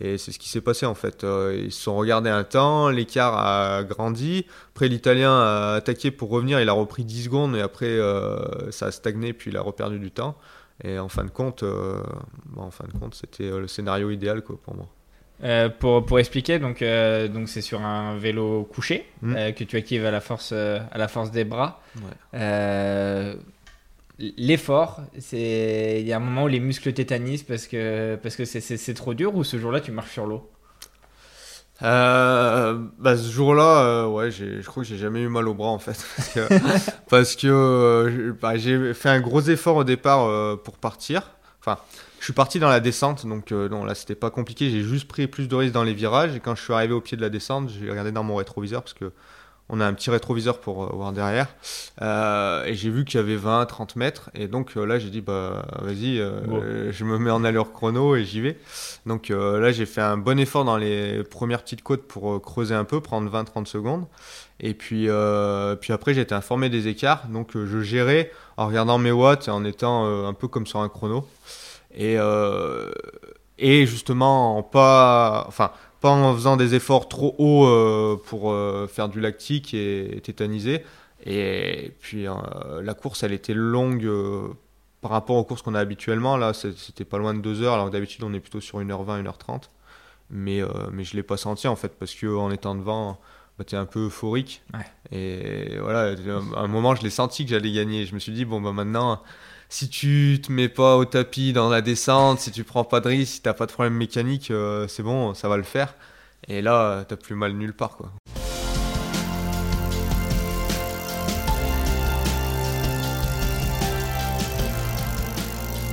Et 0.00 0.18
c'est 0.18 0.32
ce 0.32 0.38
qui 0.38 0.48
s'est 0.48 0.60
passé 0.60 0.86
en 0.86 0.94
fait. 0.94 1.22
Euh, 1.22 1.62
ils 1.64 1.72
se 1.72 1.82
sont 1.82 1.94
regardés 1.94 2.30
un 2.30 2.44
temps, 2.44 2.88
l'écart 2.88 3.38
a 3.38 3.84
grandi. 3.84 4.46
Après, 4.70 4.88
l'Italien 4.88 5.32
a 5.32 5.74
attaqué 5.74 6.10
pour 6.10 6.30
revenir, 6.30 6.60
il 6.60 6.68
a 6.68 6.72
repris 6.72 7.04
10 7.04 7.24
secondes 7.24 7.56
et 7.56 7.60
après 7.60 7.86
euh, 7.86 8.70
ça 8.70 8.86
a 8.86 8.90
stagné, 8.90 9.32
puis 9.32 9.50
il 9.50 9.56
a 9.56 9.60
reperdu 9.60 9.98
du 9.98 10.10
temps. 10.10 10.36
Et 10.84 10.98
en 10.98 11.08
fin 11.08 11.24
de 11.24 11.30
compte, 11.30 11.62
euh, 11.62 12.02
en 12.56 12.70
fin 12.70 12.84
de 12.92 12.98
compte, 12.98 13.14
c'était 13.14 13.50
le 13.50 13.68
scénario 13.68 14.10
idéal 14.10 14.42
quoi, 14.42 14.58
pour 14.62 14.74
moi. 14.74 15.68
pour, 15.78 16.04
pour, 16.04 16.18
expliquer, 16.18 16.58
donc 16.58 16.82
donc 17.32 17.48
c'est 17.48 17.60
sur 17.60 17.80
un 17.80 18.16
vélo 18.16 18.64
couché 18.64 19.06
mmh. 19.22 19.52
que 19.56 19.64
tu 19.64 19.76
actives 19.76 20.04
à 20.04 20.10
la 20.10 20.20
force 20.20 20.52
à 20.52 20.98
la 20.98 21.08
force 21.08 21.30
des 21.30 21.44
bras. 21.44 21.80
Ouais 21.96 23.36
l'effort, 24.18 25.02
c'est 25.18 25.98
il 26.00 26.06
y 26.06 26.12
a 26.12 26.16
un 26.16 26.20
moment 26.20 26.44
où 26.44 26.48
les 26.48 26.60
muscles 26.60 26.92
tétanisent 26.92 27.42
parce 27.42 27.66
que 27.66 28.16
parce 28.22 28.36
que 28.36 28.44
c'est 28.44 28.94
trop 28.94 29.14
dur 29.14 29.34
ou 29.34 29.44
ce 29.44 29.58
jour-là 29.58 29.80
tu 29.80 29.92
marches 29.92 30.12
sur 30.12 30.26
l'eau? 30.26 30.50
Euh, 31.82 32.78
bah, 32.98 33.16
ce 33.16 33.30
jour-là, 33.30 33.84
euh, 33.84 34.06
ouais, 34.06 34.30
je 34.30 34.64
crois 34.66 34.82
que 34.82 34.88
j'ai 34.88 34.98
jamais 34.98 35.20
eu 35.22 35.28
mal 35.28 35.48
au 35.48 35.54
bras 35.54 35.68
en 35.68 35.78
fait, 35.78 36.06
parce 37.10 37.36
que, 37.36 37.46
euh, 37.48 38.32
bah, 38.40 38.56
j'ai 38.56 38.94
fait 38.94 39.08
un 39.08 39.20
gros 39.20 39.40
effort 39.40 39.76
au 39.76 39.84
départ 39.84 40.58
pour 40.62 40.78
partir. 40.78 41.30
Enfin, 41.60 41.78
je 42.18 42.24
suis 42.24 42.32
parti 42.32 42.58
dans 42.58 42.68
la 42.68 42.80
descente, 42.80 43.26
donc 43.26 43.50
non, 43.50 43.84
là 43.84 43.94
c'était 43.94 44.14
pas 44.14 44.30
compliqué. 44.30 44.70
J'ai 44.70 44.82
juste 44.82 45.08
pris 45.08 45.26
plus 45.26 45.48
de 45.48 45.54
risques 45.54 45.74
dans 45.74 45.84
les 45.84 45.94
virages 45.94 46.34
et 46.36 46.40
quand 46.40 46.54
je 46.54 46.62
suis 46.62 46.72
arrivé 46.72 46.92
au 46.92 47.00
pied 47.00 47.16
de 47.16 47.22
la 47.22 47.30
descente, 47.30 47.70
j'ai 47.70 47.90
regardé 47.90 48.12
dans 48.12 48.24
mon 48.24 48.36
rétroviseur 48.36 48.82
parce 48.82 48.94
que 48.94 49.12
on 49.68 49.80
a 49.80 49.86
un 49.86 49.94
petit 49.94 50.10
rétroviseur 50.10 50.60
pour 50.60 50.84
euh, 50.84 50.90
voir 50.92 51.12
derrière. 51.12 51.48
Euh, 52.02 52.64
et 52.64 52.74
j'ai 52.74 52.90
vu 52.90 53.04
qu'il 53.04 53.18
y 53.18 53.22
avait 53.22 53.36
20, 53.36 53.64
30 53.66 53.96
mètres. 53.96 54.30
Et 54.34 54.46
donc 54.46 54.76
euh, 54.76 54.84
là, 54.84 54.98
j'ai 54.98 55.08
dit, 55.08 55.20
bah 55.20 55.64
vas-y, 55.80 56.16
je 56.16 57.04
me 57.04 57.18
mets 57.18 57.30
en 57.30 57.42
allure 57.42 57.72
chrono 57.72 58.14
et 58.14 58.24
j'y 58.24 58.40
vais. 58.40 58.58
Donc 59.06 59.30
là, 59.30 59.72
j'ai 59.72 59.86
fait 59.86 60.00
un 60.00 60.16
bon 60.16 60.38
effort 60.38 60.64
dans 60.64 60.76
les 60.76 61.24
premières 61.24 61.62
petites 61.62 61.82
côtes 61.82 62.06
pour 62.06 62.40
creuser 62.42 62.74
un 62.74 62.84
peu, 62.84 63.00
prendre 63.00 63.30
20, 63.30 63.44
30 63.44 63.66
secondes. 63.66 64.06
Et 64.60 64.74
puis, 64.74 65.08
puis 65.80 65.92
après, 65.92 66.14
j'ai 66.14 66.20
été 66.20 66.34
informé 66.34 66.68
des 66.68 66.88
écarts. 66.88 67.26
Donc 67.28 67.52
je 67.54 67.80
gérais 67.80 68.30
en 68.56 68.66
regardant 68.66 68.98
mes 68.98 69.12
watts 69.12 69.48
et 69.48 69.50
en 69.50 69.64
étant 69.64 70.26
un 70.26 70.34
peu 70.34 70.48
comme 70.48 70.66
sur 70.66 70.80
un 70.80 70.88
chrono. 70.88 71.26
Et, 71.94 72.16
et 73.58 73.86
justement, 73.86 74.62
pas. 74.62 75.44
Enfin 75.48 75.72
pas 76.02 76.10
en 76.10 76.34
faisant 76.34 76.56
des 76.56 76.74
efforts 76.74 77.08
trop 77.08 77.34
hauts 77.38 77.66
euh, 77.66 78.20
pour 78.26 78.52
euh, 78.52 78.86
faire 78.88 79.08
du 79.08 79.20
lactique 79.20 79.72
et, 79.72 80.20
tétaniser. 80.22 80.84
Et 81.24 81.92
puis 82.00 82.26
euh, 82.26 82.34
la 82.82 82.94
course, 82.94 83.22
elle 83.22 83.32
était 83.32 83.54
longue 83.54 84.10
par 85.00 85.12
rapport 85.12 85.36
aux 85.36 85.44
courses 85.44 85.62
qu'on 85.62 85.74
a 85.74 85.80
habituellement. 85.80 86.36
Là, 86.36 86.52
c'était 86.52 87.04
pas 87.04 87.18
loin 87.18 87.32
de 87.32 87.40
2 87.40 87.62
heures, 87.62 87.74
alors 87.74 87.90
d'habitude, 87.90 88.24
on 88.24 88.34
est 88.34 88.40
plutôt 88.40 88.60
sur 88.60 88.80
1h20, 88.80 89.24
1h30. 89.24 89.62
Mais, 90.30 90.60
mais 90.92 91.04
je 91.04 91.14
l'ai 91.14 91.22
pas 91.22 91.36
senti 91.36 91.68
en 91.68 91.76
fait, 91.76 91.92
parce 91.98 92.14
qu'en 92.14 92.50
étant 92.50 92.74
devant, 92.74 93.18
bah, 93.58 93.64
tu 93.64 93.74
es 93.74 93.78
un 93.78 93.84
peu 93.84 94.06
euphorique. 94.06 94.62
Et 95.12 95.78
voilà, 95.78 96.14
à 96.56 96.60
un 96.60 96.68
moment, 96.68 96.94
je 96.94 97.02
l'ai 97.02 97.10
senti 97.10 97.44
que 97.44 97.50
j'allais 97.50 97.72
gagner. 97.72 98.06
Je 98.06 98.14
me 98.14 98.18
suis 98.18 98.32
dit, 98.32 98.44
bon, 98.44 98.60
bah 98.60 98.72
maintenant 98.72 99.22
si 99.72 99.88
tu 99.88 100.38
te 100.42 100.52
mets 100.52 100.68
pas 100.68 100.98
au 100.98 101.06
tapis 101.06 101.54
dans 101.54 101.70
la 101.70 101.80
descente, 101.80 102.40
si 102.40 102.50
tu 102.50 102.62
prends 102.62 102.84
pas 102.84 103.00
de 103.00 103.08
risque, 103.08 103.32
si 103.32 103.40
t'as 103.40 103.54
pas 103.54 103.64
de 103.64 103.72
problème 103.72 103.94
mécanique, 103.94 104.50
euh, 104.50 104.86
c'est 104.86 105.02
bon, 105.02 105.32
ça 105.32 105.48
va 105.48 105.56
le 105.56 105.62
faire. 105.62 105.94
Et 106.46 106.60
là, 106.60 107.06
t'as 107.08 107.16
plus 107.16 107.34
mal 107.34 107.54
nulle 107.54 107.72
part, 107.72 107.96
quoi. 107.96 108.12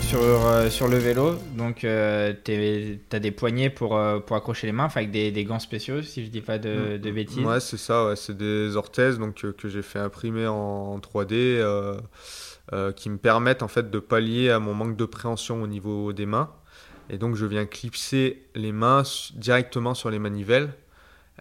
Sur, 0.02 0.20
euh, 0.22 0.70
sur 0.70 0.90
le 0.90 0.98
vélo, 0.98 1.36
donc 1.56 1.86
euh, 1.86 2.34
t'as 2.44 3.20
des 3.20 3.32
poignées 3.32 3.70
pour, 3.70 3.98
pour 4.26 4.36
accrocher 4.36 4.68
les 4.68 4.74
mains, 4.74 4.90
avec 4.94 5.10
des, 5.12 5.32
des, 5.32 5.46
gants 5.46 5.60
spéciaux, 5.60 6.02
si 6.02 6.26
je 6.26 6.30
dis 6.30 6.42
pas 6.42 6.58
de, 6.58 6.98
de 6.98 7.12
bêtises. 7.12 7.46
Ouais, 7.46 7.62
c'est 7.62 7.78
ça, 7.78 8.14
c'est 8.18 8.36
des 8.36 8.76
orthèses 8.76 9.20
donc, 9.20 9.36
que 9.36 9.70
j'ai 9.70 9.84
fait 9.84 10.00
imprimer 10.00 10.48
en 10.48 11.00
3D. 11.00 11.62
Euh, 12.72 12.92
qui 12.92 13.10
me 13.10 13.18
permettent 13.18 13.64
en 13.64 13.68
fait 13.68 13.90
de 13.90 13.98
pallier 13.98 14.52
à 14.52 14.60
mon 14.60 14.76
manque 14.76 14.96
de 14.96 15.06
préhension 15.06 15.64
au 15.64 15.66
niveau 15.66 16.14
des 16.14 16.28
mains. 16.28 16.52
Et 17.10 17.18
donc 17.18 17.36
je 17.36 17.48
viens 17.48 17.66
clipser 17.66 18.44
les 18.54 18.72
mains 18.72 19.02
directement 19.34 19.96
sur 19.96 20.12
les 20.12 20.20
manivelles, 20.20 20.72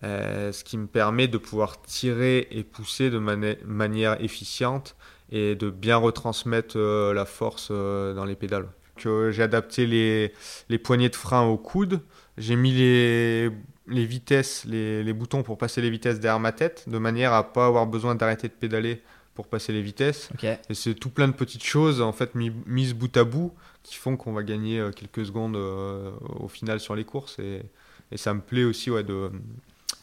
euh, 0.05 0.53
ce 0.53 0.65
qui 0.65 0.79
me 0.79 0.87
permet 0.87 1.29
de 1.29 1.37
pouvoir 1.37 1.83
tirer 1.83 2.49
et 2.51 2.65
pousser 2.65 3.11
de 3.11 3.19
manière 3.19 4.23
efficiente 4.25 4.97
et 5.31 5.55
de 5.55 5.69
bien 5.69 5.99
retransmettre 5.99 6.79
euh, 6.79 7.13
la 7.13 7.27
force 7.27 7.71
dans 7.71 8.25
les 8.25 8.37
pédales. 8.37 8.69
j'ai 8.97 9.43
adapté 9.43 9.87
les, 9.87 10.33
les, 10.71 10.79
poignées 10.79 11.11
de 11.11 11.17
frein 11.17 11.43
au 11.43 11.59
coude, 11.59 12.01
j'ai 12.39 12.57
mis 12.57 12.73
les, 12.73 13.51
les 13.87 14.07
vitesses, 14.07 14.65
les, 14.65 15.05
les, 15.05 15.13
boutons 15.13 15.43
pour 15.43 15.59
passer 15.59 15.83
les 15.83 15.91
vitesses 15.91 16.21
derrière 16.21 16.41
ma 16.41 16.53
tête, 16.53 16.89
de 16.89 16.97
manière 16.97 17.35
à 17.35 17.53
pas 17.53 17.67
avoir 17.67 17.87
besoin 17.87 18.15
d'arrêter 18.15 18.49
de 18.49 18.55
pédaler 18.55 19.03
pour 19.39 19.47
passer 19.47 19.73
les 19.73 19.83
vitesses. 19.83 20.31
Et 20.43 20.75
c'est 20.75 20.95
tout 20.95 21.11
plein 21.11 21.29
de 21.29 21.33
petites 21.33 21.63
choses 21.63 22.01
en 22.01 22.11
fait 22.11 22.35
mises 22.35 22.93
bout 22.93 23.17
à 23.17 23.23
bout 23.23 23.55
qui 23.85 23.95
font 23.95 24.17
qu'on 24.17 24.33
va 24.33 24.43
gagner 24.43 24.81
euh, 24.81 24.91
quelques 24.91 25.25
secondes 25.25 25.55
euh, 25.55 26.11
au 26.41 26.49
final 26.49 26.81
sur 26.81 26.97
les 26.97 27.05
courses. 27.05 27.39
Et, 27.39 27.63
et 28.11 28.17
ça 28.17 28.35
me 28.35 28.41
plaît 28.41 28.65
aussi 28.65 28.91
ouais, 28.91 29.05
de, 29.05 29.31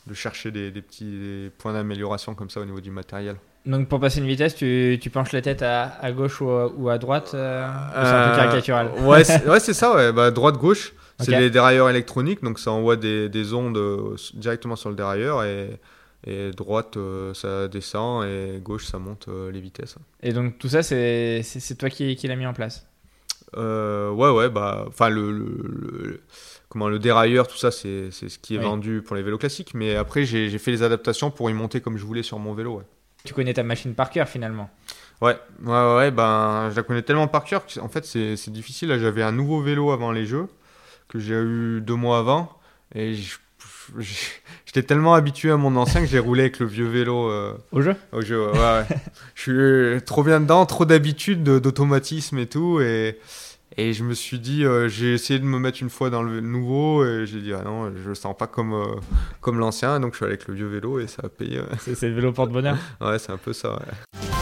de 0.07 0.13
chercher 0.13 0.51
des, 0.51 0.71
des 0.71 0.81
petits 0.81 1.51
points 1.57 1.73
d'amélioration 1.73 2.33
comme 2.33 2.49
ça 2.49 2.61
au 2.61 2.65
niveau 2.65 2.79
du 2.79 2.91
matériel. 2.91 3.35
Donc 3.65 3.89
pour 3.89 3.99
passer 3.99 4.21
une 4.21 4.27
vitesse, 4.27 4.55
tu, 4.55 4.97
tu 5.01 5.09
penches 5.09 5.33
la 5.33 5.41
tête 5.41 5.63
à, 5.63 5.97
à 5.99 6.13
gauche 6.13 6.39
ou 6.39 6.49
à, 6.49 6.71
ou 6.73 6.87
à 6.87 6.97
droite 6.97 7.31
euh, 7.33 7.67
C'est 7.91 7.99
un 7.99 8.29
peu 8.29 8.35
caricatural. 8.37 8.91
Ouais, 9.01 9.25
c'est 9.25 9.45
ouais, 9.49 9.59
ça, 9.59 9.93
ouais. 9.93 10.13
Bah, 10.13 10.31
droite-gauche. 10.31 10.93
C'est 11.19 11.37
des 11.37 11.49
dérailleurs 11.49 11.89
électroniques, 11.89 12.41
donc 12.41 12.57
ça 12.57 12.71
envoie 12.71 12.95
des, 12.95 13.27
des 13.27 13.53
ondes 13.53 14.15
directement 14.33 14.77
sur 14.77 14.89
le 14.89 14.95
dérailleur 14.95 15.43
et, 15.43 15.77
et 16.25 16.51
droite, 16.51 16.97
euh, 16.97 17.33
ça 17.33 17.67
descend 17.67 18.25
et 18.25 18.59
gauche, 18.61 18.85
ça 18.85 18.97
monte 18.99 19.27
euh, 19.27 19.51
les 19.51 19.59
vitesses. 19.61 19.95
Et 20.23 20.33
donc 20.33 20.57
tout 20.57 20.69
ça, 20.69 20.81
c'est 20.83 21.43
toi 21.77 21.89
qui, 21.89 22.15
qui 22.15 22.27
l'as 22.27 22.35
mis 22.35 22.45
en 22.47 22.53
place? 22.53 22.87
Euh, 23.57 24.09
Ouais, 24.11 24.29
ouais, 24.29 24.49
bah, 24.49 24.85
enfin 24.87 25.09
le, 25.09 25.31
le, 25.31 26.21
comment 26.69 26.89
le 26.89 26.99
dérailleur, 26.99 27.47
tout 27.47 27.57
ça, 27.57 27.71
c'est 27.71 28.11
ce 28.11 28.39
qui 28.39 28.55
est 28.55 28.59
vendu 28.59 29.01
pour 29.01 29.15
les 29.15 29.21
vélos 29.23 29.37
classiques. 29.37 29.73
Mais 29.73 29.95
après, 29.95 30.25
j'ai 30.25 30.57
fait 30.57 30.71
les 30.71 30.83
adaptations 30.83 31.31
pour 31.31 31.49
y 31.49 31.53
monter 31.53 31.79
comme 31.81 31.97
je 31.97 32.05
voulais 32.05 32.23
sur 32.23 32.39
mon 32.39 32.53
vélo. 32.53 32.77
Ouais. 32.77 32.83
Tu 33.23 33.33
connais 33.33 33.53
ta 33.53 33.63
machine 33.63 33.93
par 33.95 34.09
cœur 34.09 34.27
finalement 34.27 34.69
Ouais, 35.21 35.37
ouais, 35.63 35.95
ouais, 35.95 36.11
ben, 36.11 36.69
je 36.71 36.75
la 36.75 36.83
connais 36.83 37.01
tellement 37.01 37.27
par 37.27 37.45
cœur 37.45 37.65
qu'en 37.65 37.87
fait, 37.87 38.03
c'est 38.05 38.49
difficile. 38.49 38.97
J'avais 38.99 39.23
un 39.23 39.31
nouveau 39.31 39.61
vélo 39.61 39.91
avant 39.91 40.11
les 40.11 40.25
jeux 40.25 40.47
que 41.07 41.19
j'ai 41.19 41.35
eu 41.35 41.81
deux 41.81 41.95
mois 41.95 42.19
avant 42.19 42.49
et 42.93 43.13
je 43.13 43.37
j'étais 44.65 44.83
tellement 44.83 45.13
habitué 45.13 45.51
à 45.51 45.57
mon 45.57 45.75
ancien 45.75 46.01
que 46.01 46.07
j'ai 46.07 46.19
roulé 46.19 46.41
avec 46.41 46.59
le 46.59 46.65
vieux 46.65 46.87
vélo. 46.87 47.29
Euh, 47.29 47.53
au 47.71 47.81
jeu? 47.81 47.95
Au 48.11 48.21
jeu, 48.21 48.51
ouais. 48.51 48.59
ouais. 48.59 48.85
je 49.35 49.93
suis 49.95 50.01
trop 50.03 50.23
bien 50.23 50.39
dedans, 50.39 50.65
trop 50.65 50.85
d'habitude, 50.85 51.43
d'automatisme 51.43 52.37
et 52.39 52.47
tout. 52.47 52.79
Et, 52.81 53.19
et 53.77 53.93
je 53.93 54.03
me 54.03 54.13
suis 54.13 54.39
dit, 54.39 54.65
euh, 54.65 54.87
j'ai 54.87 55.13
essayé 55.13 55.39
de 55.39 55.45
me 55.45 55.59
mettre 55.59 55.81
une 55.81 55.89
fois 55.89 56.09
dans 56.09 56.23
le 56.23 56.41
nouveau 56.41 57.05
et 57.05 57.25
j'ai 57.25 57.41
dit, 57.41 57.53
ah 57.53 57.63
non, 57.63 57.91
je 57.95 58.09
le 58.09 58.15
sens 58.15 58.35
pas 58.37 58.47
comme, 58.47 58.73
euh, 58.73 58.95
comme 59.41 59.59
l'ancien. 59.59 59.99
Donc 59.99 60.13
je 60.13 60.17
suis 60.17 60.25
allé 60.25 60.33
avec 60.33 60.47
le 60.47 60.53
vieux 60.53 60.67
vélo 60.67 60.99
et 60.99 61.07
ça 61.07 61.23
a 61.25 61.29
payé. 61.29 61.61
C'est 61.79 62.09
le 62.09 62.15
vélo 62.15 62.31
porte-bonheur? 62.31 62.77
Ouais, 63.01 63.19
c'est 63.19 63.31
un 63.31 63.37
peu 63.37 63.53
ça, 63.53 63.73
ouais. 63.73 64.34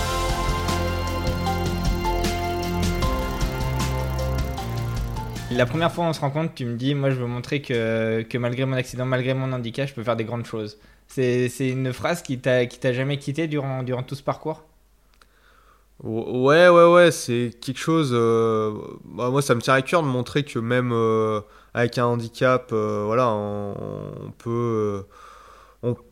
La 5.56 5.66
première 5.66 5.92
fois 5.92 6.06
on 6.06 6.14
se 6.14 6.20
rencontre, 6.20 6.54
tu 6.56 6.66
me 6.66 6.76
dis, 6.76 6.96
moi 6.96 7.10
je 7.10 7.16
veux 7.16 7.28
montrer 7.28 7.62
que, 7.62 8.24
que 8.24 8.38
malgré 8.38 8.66
mon 8.66 8.76
accident, 8.76 9.06
malgré 9.06 9.34
mon 9.34 9.52
handicap, 9.54 9.88
je 9.88 9.94
peux 9.94 10.04
faire 10.04 10.16
des 10.16 10.26
grandes 10.26 10.46
choses. 10.46 10.78
C'est 11.08 11.50
une 11.60 11.94
phrase 11.94 12.24
qui 12.24 12.40
t'a 12.40 12.94
jamais 12.94 13.18
quitté 13.18 13.48
durant, 13.48 13.84
durant 13.84 14.04
tout 14.04 14.16
ce 14.16 14.24
parcours? 14.24 14.64
Ouais, 16.04 16.68
ouais, 16.68 16.86
ouais, 16.92 17.12
c'est 17.12 17.52
quelque 17.62 17.78
chose. 17.78 18.12
Euh, 18.14 18.74
bah, 19.06 19.30
moi, 19.30 19.42
ça 19.42 19.56
me 19.56 19.62
tient 19.62 19.76
à 19.76 19.82
cœur 19.82 20.02
de 20.02 20.08
montrer 20.08 20.44
que 20.44 20.60
même 20.60 20.92
euh, 20.92 21.40
avec 21.74 21.98
un 21.98 22.06
handicap, 22.06 22.72
euh, 22.74 23.04
voilà, 23.06 23.30
on, 23.30 24.32
peut. 24.38 25.06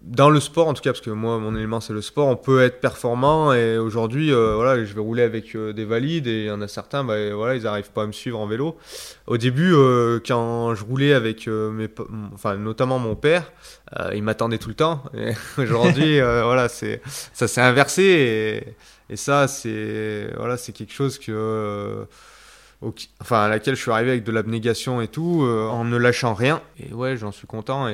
Dans 0.01 0.29
le 0.29 0.39
sport, 0.41 0.67
en 0.67 0.73
tout 0.73 0.81
cas, 0.81 0.91
parce 0.91 1.01
que 1.01 1.11
moi, 1.11 1.37
mon 1.37 1.55
élément, 1.55 1.79
c'est 1.79 1.93
le 1.93 2.01
sport, 2.01 2.27
on 2.27 2.35
peut 2.35 2.61
être 2.61 2.81
performant. 2.81 3.53
Et 3.53 3.77
aujourd'hui, 3.77 4.31
voilà, 4.31 4.83
je 4.83 4.93
vais 4.93 4.99
rouler 4.99 5.23
avec 5.23 5.55
des 5.55 5.85
valides 5.85 6.27
et 6.27 6.41
il 6.41 6.45
y 6.47 6.51
en 6.51 6.61
a 6.61 6.67
certains, 6.67 7.03
bah, 7.05 7.33
voilà, 7.33 7.55
ils 7.55 7.63
n'arrivent 7.63 7.91
pas 7.91 8.03
à 8.03 8.07
me 8.07 8.11
suivre 8.11 8.39
en 8.39 8.47
vélo. 8.47 8.77
Au 9.27 9.37
début, 9.37 9.73
quand 10.27 10.75
je 10.75 10.83
roulais 10.83 11.13
avec 11.13 11.47
mes, 11.47 11.87
enfin, 12.33 12.57
notamment 12.57 12.99
mon 12.99 13.15
père, 13.15 13.51
il 14.13 14.23
m'attendait 14.23 14.57
tout 14.57 14.69
le 14.69 14.75
temps. 14.75 15.03
Aujourd'hui, 15.57 16.19
voilà, 16.19 16.67
ça 16.67 17.47
s'est 17.47 17.61
inversé. 17.61 18.65
Et, 19.09 19.15
ça, 19.15 19.47
c'est 19.47 20.29
voilà, 20.37 20.57
quelque 20.57 20.93
chose 20.93 21.19
que, 21.19 21.31
euh, 21.31 22.05
enfin, 23.19 23.43
à 23.43 23.49
laquelle 23.49 23.75
je 23.75 23.81
suis 23.81 23.91
arrivé 23.91 24.11
avec 24.11 24.23
de 24.23 24.31
l'abnégation 24.31 25.01
et 25.01 25.07
tout, 25.07 25.43
euh, 25.43 25.67
en 25.67 25.83
ne 25.83 25.97
lâchant 25.97 26.33
rien. 26.33 26.61
Et 26.79 26.93
ouais, 26.93 27.17
j'en 27.17 27.31
suis 27.31 27.47
content. 27.47 27.87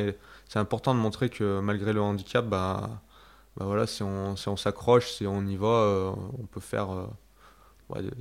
C'est 0.47 0.59
important 0.59 0.93
de 0.93 0.99
montrer 0.99 1.29
que 1.29 1.59
malgré 1.59 1.93
le 1.93 2.01
handicap, 2.01 2.45
bah, 2.45 3.01
bah 3.57 3.65
voilà, 3.65 3.87
si 3.87 4.03
on 4.03 4.35
s'accroche, 4.35 5.11
si 5.11 5.25
on 5.27 5.45
y 5.45 5.55
va, 5.55 5.67
euh, 5.67 6.11
on 6.39 6.45
peut 6.45 6.59
faire 6.59 6.89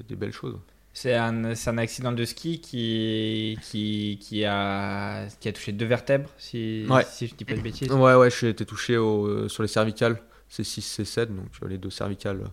des, 0.09 0.17
belles 0.17 0.33
choses. 0.33 0.59
C'est 0.93 1.15
un, 1.15 1.45
un, 1.45 1.79
accident 1.79 2.13
de 2.13 2.25
ski 2.25 2.61
qui, 2.61 3.59
qui, 3.63 4.19
qui, 4.21 4.45
a, 4.45 5.27
qui 5.41 5.49
a 5.49 5.53
touché 5.53 5.73
deux 5.73 5.87
vertèbres, 5.87 6.31
si, 6.39 6.87
si 7.11 7.27
je 7.27 7.35
dis 7.35 7.45
pas 7.45 7.55
de 7.55 7.61
bêtises. 7.61 7.93
Ouais, 7.93 8.15
ouais, 8.15 8.31
j'ai 8.31 8.49
été 8.49 8.65
touché 8.65 8.97
au, 8.97 9.49
sur 9.49 9.63
les 9.63 9.69
cervicales, 9.69 10.23
C6, 10.51 11.03
C7, 11.03 11.27
donc 11.27 11.49
les 11.69 11.79
deux 11.79 11.91
cervicales 11.91 12.51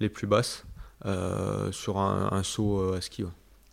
les 0.00 0.08
plus 0.08 0.26
basses 0.26 0.64
euh, 1.06 1.72
sur 1.72 1.98
un, 1.98 2.42
saut 2.42 2.80
euh, 2.80 2.98
à 2.98 3.00
ski. 3.00 3.24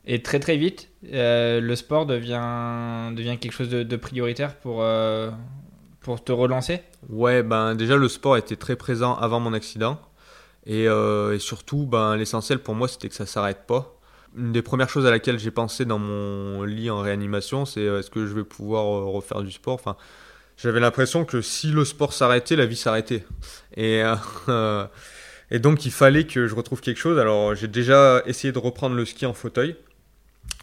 Et 0.06 0.22
très 0.22 0.39
très 0.39 0.58
vite, 0.58 0.89
euh, 1.13 1.60
le 1.60 1.75
sport 1.75 2.06
devient, 2.06 3.12
devient 3.15 3.38
quelque 3.39 3.51
chose 3.51 3.70
de, 3.70 3.96
prioritaire 3.96 4.56
pour, 4.56 4.84
pour 6.01 6.24
te 6.24 6.32
relancer 6.32 6.82
Ouais, 7.10 7.44
ben 7.44 7.75
déjà 7.75 7.96
le 7.98 8.08
sport 8.08 8.38
était 8.38 8.56
très 8.56 8.75
présent 8.75 9.15
avant 9.15 9.39
mon 9.39 9.53
accident. 9.53 10.00
Et, 10.65 10.86
et 10.86 11.39
surtout, 11.39 11.86
ben, 11.86 12.15
l'essentiel 12.15 12.60
pour 12.60 12.75
moi, 12.75 12.88
c'était 12.88 13.10
que 13.10 13.15
ça 13.15 13.25
s'arrête 13.25 13.65
pas. 13.68 13.96
Une 14.38 14.51
des 14.51 14.62
premières 14.62 14.89
choses 14.89 15.06
à 15.06 15.12
laquelle 15.12 15.39
j'ai 15.39 15.51
pensé 15.51 15.86
dans 15.86 16.00
mon 16.00 16.63
lit 16.63 16.89
en 16.89 17.01
réanimation, 17.01 17.65
c'est 17.65 17.82
est-ce 17.82 18.10
que 18.10 18.27
je 18.27 18.34
vais 18.34 18.44
pouvoir 18.44 18.86
refaire 18.86 19.41
du 19.41 19.51
sport? 19.51 19.75
Enfin, 19.75 19.96
J'avais 20.58 20.79
l'impression 20.79 21.25
que 21.25 21.41
si 21.41 21.68
le 21.72 21.86
sport 21.86 22.13
s'arrêtait, 22.13 22.56
la 22.56 22.65
vie 22.65 22.75
s'arrêtait. 22.75 23.25
Et 23.75 24.03
Et 25.51 25.60
donc 25.60 25.86
il 25.86 25.91
fallait 25.91 26.25
que 26.25 26.48
je 26.48 26.56
retrouve 26.56 26.82
quelque 26.82 27.00
chose. 27.00 27.18
Alors 27.18 27.56
j'ai 27.56 27.68
déjà 27.68 28.22
essayé 28.25 28.51
de 28.51 28.60
reprendre 28.60 28.96
le 28.96 29.06
ski 29.06 29.25
en 29.25 29.34
fauteuil, 29.34 29.75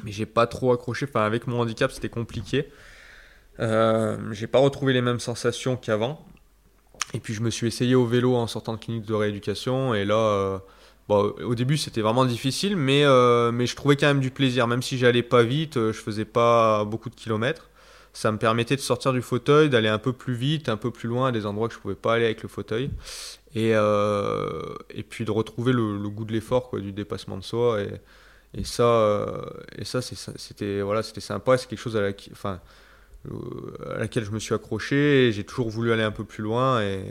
mais 0.04 0.12
j'ai 0.12 0.26
pas 0.26 0.46
trop 0.46 0.72
accroché. 0.72 1.06
Enfin 1.08 1.24
avec 1.24 1.46
mon 1.46 1.60
handicap 1.60 1.90
c'était 1.92 2.08
compliqué. 2.08 2.68
Euh, 3.60 4.16
j'ai 4.32 4.46
pas 4.46 4.58
retrouvé 4.58 4.92
les 4.92 5.00
mêmes 5.02 5.20
sensations 5.20 5.76
qu'avant. 5.76 6.24
Et 7.14 7.20
puis 7.20 7.34
je 7.34 7.42
me 7.42 7.50
suis 7.50 7.66
essayé 7.66 7.94
au 7.94 8.06
vélo 8.06 8.34
en 8.34 8.46
sortant 8.46 8.74
de 8.74 8.78
clinique 8.78 9.06
de 9.06 9.14
rééducation. 9.14 9.94
Et 9.94 10.04
là, 10.04 10.16
euh, 10.16 10.58
au 11.08 11.54
début 11.54 11.76
c'était 11.76 12.00
vraiment 12.00 12.24
difficile, 12.24 12.76
mais, 12.76 13.04
euh, 13.04 13.52
mais 13.52 13.66
je 13.66 13.76
trouvais 13.76 13.96
quand 13.96 14.08
même 14.08 14.20
du 14.20 14.30
plaisir. 14.30 14.66
Même 14.66 14.82
si 14.82 14.98
j'allais 14.98 15.22
pas 15.22 15.42
vite, 15.42 15.74
je 15.74 15.92
faisais 15.92 16.24
pas 16.24 16.84
beaucoup 16.84 17.10
de 17.10 17.14
kilomètres. 17.14 17.70
Ça 18.12 18.32
me 18.32 18.38
permettait 18.38 18.76
de 18.76 18.80
sortir 18.80 19.12
du 19.12 19.20
fauteuil, 19.20 19.68
d'aller 19.68 19.88
un 19.88 19.98
peu 19.98 20.12
plus 20.12 20.34
vite, 20.34 20.70
un 20.70 20.78
peu 20.78 20.90
plus 20.90 21.06
loin 21.08 21.28
à 21.28 21.32
des 21.32 21.44
endroits 21.44 21.68
que 21.68 21.74
je 21.74 21.78
pouvais 21.78 21.94
pas 21.94 22.14
aller 22.14 22.24
avec 22.24 22.42
le 22.42 22.48
fauteuil 22.48 22.90
et, 23.54 23.70
et 23.70 25.02
puis 25.02 25.24
de 25.26 25.30
retrouver 25.30 25.72
le, 25.72 26.08
goût 26.08 26.24
de 26.24 26.32
l'effort, 26.32 26.70
du 26.78 26.92
dépassement 26.92 27.36
de 27.36 27.44
soi. 27.44 27.78
Et 28.54 28.64
ça, 28.64 28.84
euh, 28.84 29.42
et 29.76 29.84
ça 29.84 30.00
c'était 30.02 30.80
voilà, 30.80 31.02
c'était 31.02 31.20
sympa, 31.20 31.58
c'est 31.58 31.68
quelque 31.68 31.78
chose 31.78 31.96
à, 31.96 32.00
la, 32.00 32.12
enfin, 32.32 32.60
euh, 33.30 33.94
à 33.94 33.98
laquelle 33.98 34.24
je 34.24 34.30
me 34.30 34.38
suis 34.38 34.54
accroché. 34.54 35.30
J'ai 35.32 35.44
toujours 35.44 35.68
voulu 35.68 35.92
aller 35.92 36.02
un 36.02 36.10
peu 36.10 36.24
plus 36.24 36.42
loin. 36.42 36.82
Et, 36.82 37.02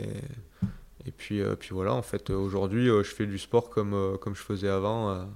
et 1.06 1.12
puis, 1.16 1.40
puis 1.60 1.70
voilà, 1.70 1.94
en 1.94 2.02
fait, 2.02 2.30
aujourd'hui, 2.30 2.86
je 2.88 3.02
fais 3.14 3.26
du 3.26 3.38
sport 3.38 3.70
comme, 3.70 4.18
comme 4.20 4.34
je 4.34 4.42
faisais 4.42 4.68
avant. 4.68 5.26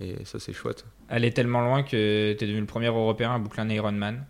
et 0.00 0.24
ça, 0.24 0.38
c'est 0.38 0.54
chouette. 0.54 0.86
Aller 1.10 1.32
tellement 1.32 1.60
loin 1.60 1.82
que 1.82 1.90
tu 2.32 2.44
es 2.44 2.46
devenu 2.46 2.60
le 2.60 2.66
premier 2.66 2.86
Européen 2.86 3.34
à 3.34 3.38
boucler 3.38 3.62
un 3.62 3.68
Ironman. 3.68 4.24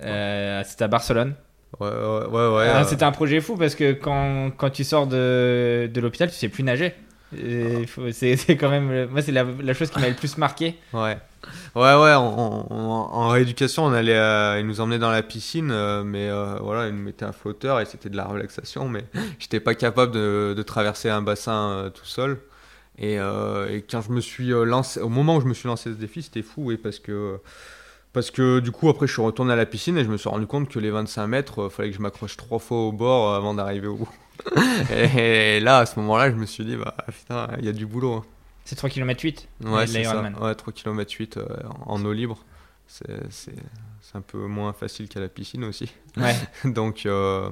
C'était 0.00 0.84
à 0.84 0.88
Barcelone. 0.88 1.34
Ouais, 1.80 1.88
ouais, 1.88 2.56
ouais. 2.56 2.68
Ah, 2.72 2.84
c'était 2.84 3.04
un 3.04 3.12
projet 3.12 3.40
fou 3.40 3.56
parce 3.56 3.74
que 3.74 3.92
quand, 3.92 4.50
quand 4.56 4.70
tu 4.70 4.84
sors 4.84 5.06
de, 5.06 5.90
de 5.92 6.00
l'hôpital, 6.00 6.30
tu 6.30 6.36
sais 6.36 6.48
plus 6.48 6.62
nager. 6.62 6.94
C'est 7.32 8.56
quand 8.56 8.70
même. 8.70 9.08
Moi, 9.10 9.22
c'est 9.22 9.32
la, 9.32 9.74
chose 9.74 9.90
qui 9.90 9.98
m'a 9.98 10.08
le 10.08 10.14
plus 10.14 10.38
marqué. 10.38 10.76
Ouais. 10.92 11.18
Ouais, 11.74 11.94
ouais, 11.94 12.14
en, 12.14 13.28
rééducation, 13.28 13.84
on 13.84 13.92
allait, 13.92 14.16
euh, 14.16 14.58
il 14.58 14.66
nous 14.66 14.80
emmenait 14.80 14.98
dans 14.98 15.10
la 15.10 15.22
piscine, 15.22 15.70
euh, 15.70 16.02
mais 16.02 16.28
euh, 16.28 16.56
voilà, 16.60 16.88
il 16.88 16.94
nous 16.94 17.02
mettait 17.02 17.24
un 17.24 17.32
flotteur 17.32 17.80
et 17.80 17.84
c'était 17.84 18.08
de 18.08 18.16
la 18.16 18.24
relaxation, 18.24 18.88
mais 18.88 19.04
j'étais 19.38 19.60
pas 19.60 19.74
capable 19.74 20.12
de, 20.12 20.54
de, 20.56 20.62
traverser 20.62 21.08
un 21.08 21.22
bassin 21.22 21.90
tout 21.94 22.04
seul. 22.04 22.38
Et, 22.98 23.14
et, 23.14 23.84
quand 23.90 24.00
je 24.00 24.10
me 24.10 24.20
suis 24.20 24.48
lancé, 24.48 25.00
au 25.00 25.08
moment 25.08 25.36
où 25.36 25.40
je 25.40 25.46
me 25.46 25.54
suis 25.54 25.68
lancé 25.68 25.90
ce 25.90 25.96
défi, 25.96 26.22
c'était 26.22 26.42
fou, 26.42 26.64
oui, 26.66 26.76
parce 26.78 26.98
que 26.98 27.38
parce 28.16 28.30
que 28.30 28.60
du 28.60 28.70
coup, 28.70 28.88
après, 28.88 29.06
je 29.06 29.12
suis 29.12 29.20
retourné 29.20 29.52
à 29.52 29.56
la 29.56 29.66
piscine 29.66 29.98
et 29.98 30.02
je 30.02 30.08
me 30.08 30.16
suis 30.16 30.30
rendu 30.30 30.46
compte 30.46 30.70
que 30.70 30.78
les 30.78 30.88
25 30.88 31.26
mètres, 31.26 31.52
il 31.58 31.64
euh, 31.64 31.68
fallait 31.68 31.90
que 31.90 31.96
je 31.96 32.00
m'accroche 32.00 32.38
trois 32.38 32.58
fois 32.58 32.78
au 32.78 32.90
bord 32.90 33.28
euh, 33.28 33.36
avant 33.36 33.52
d'arriver 33.52 33.88
au 33.88 33.96
bout. 33.96 34.08
et, 34.90 35.60
là, 35.60 35.80
à 35.80 35.84
ce 35.84 36.00
moment-là, 36.00 36.30
je 36.30 36.36
me 36.36 36.46
suis 36.46 36.64
dit, 36.64 36.76
bah 36.76 36.96
putain, 37.08 37.46
il 37.58 37.66
y 37.66 37.68
a 37.68 37.72
du 37.72 37.84
boulot. 37.84 38.14
Hein. 38.14 38.24
C'est 38.64 38.74
3 38.74 38.88
km 38.88 39.20
8 39.22 39.48
Ouais, 39.66 39.86
c'est 39.86 40.04
ça. 40.04 40.32
Ouais, 40.40 40.54
3 40.54 40.72
km 40.72 41.12
8 41.12 41.38
en 41.84 42.02
eau 42.06 42.12
libre. 42.14 42.38
C'est 42.86 43.04
un 44.14 44.22
peu 44.22 44.46
moins 44.46 44.72
facile 44.72 45.10
qu'à 45.10 45.20
la 45.20 45.28
piscine 45.28 45.64
aussi. 45.64 45.92
Ouais. 46.16 46.34
donc, 46.64 47.04
euh, 47.04 47.50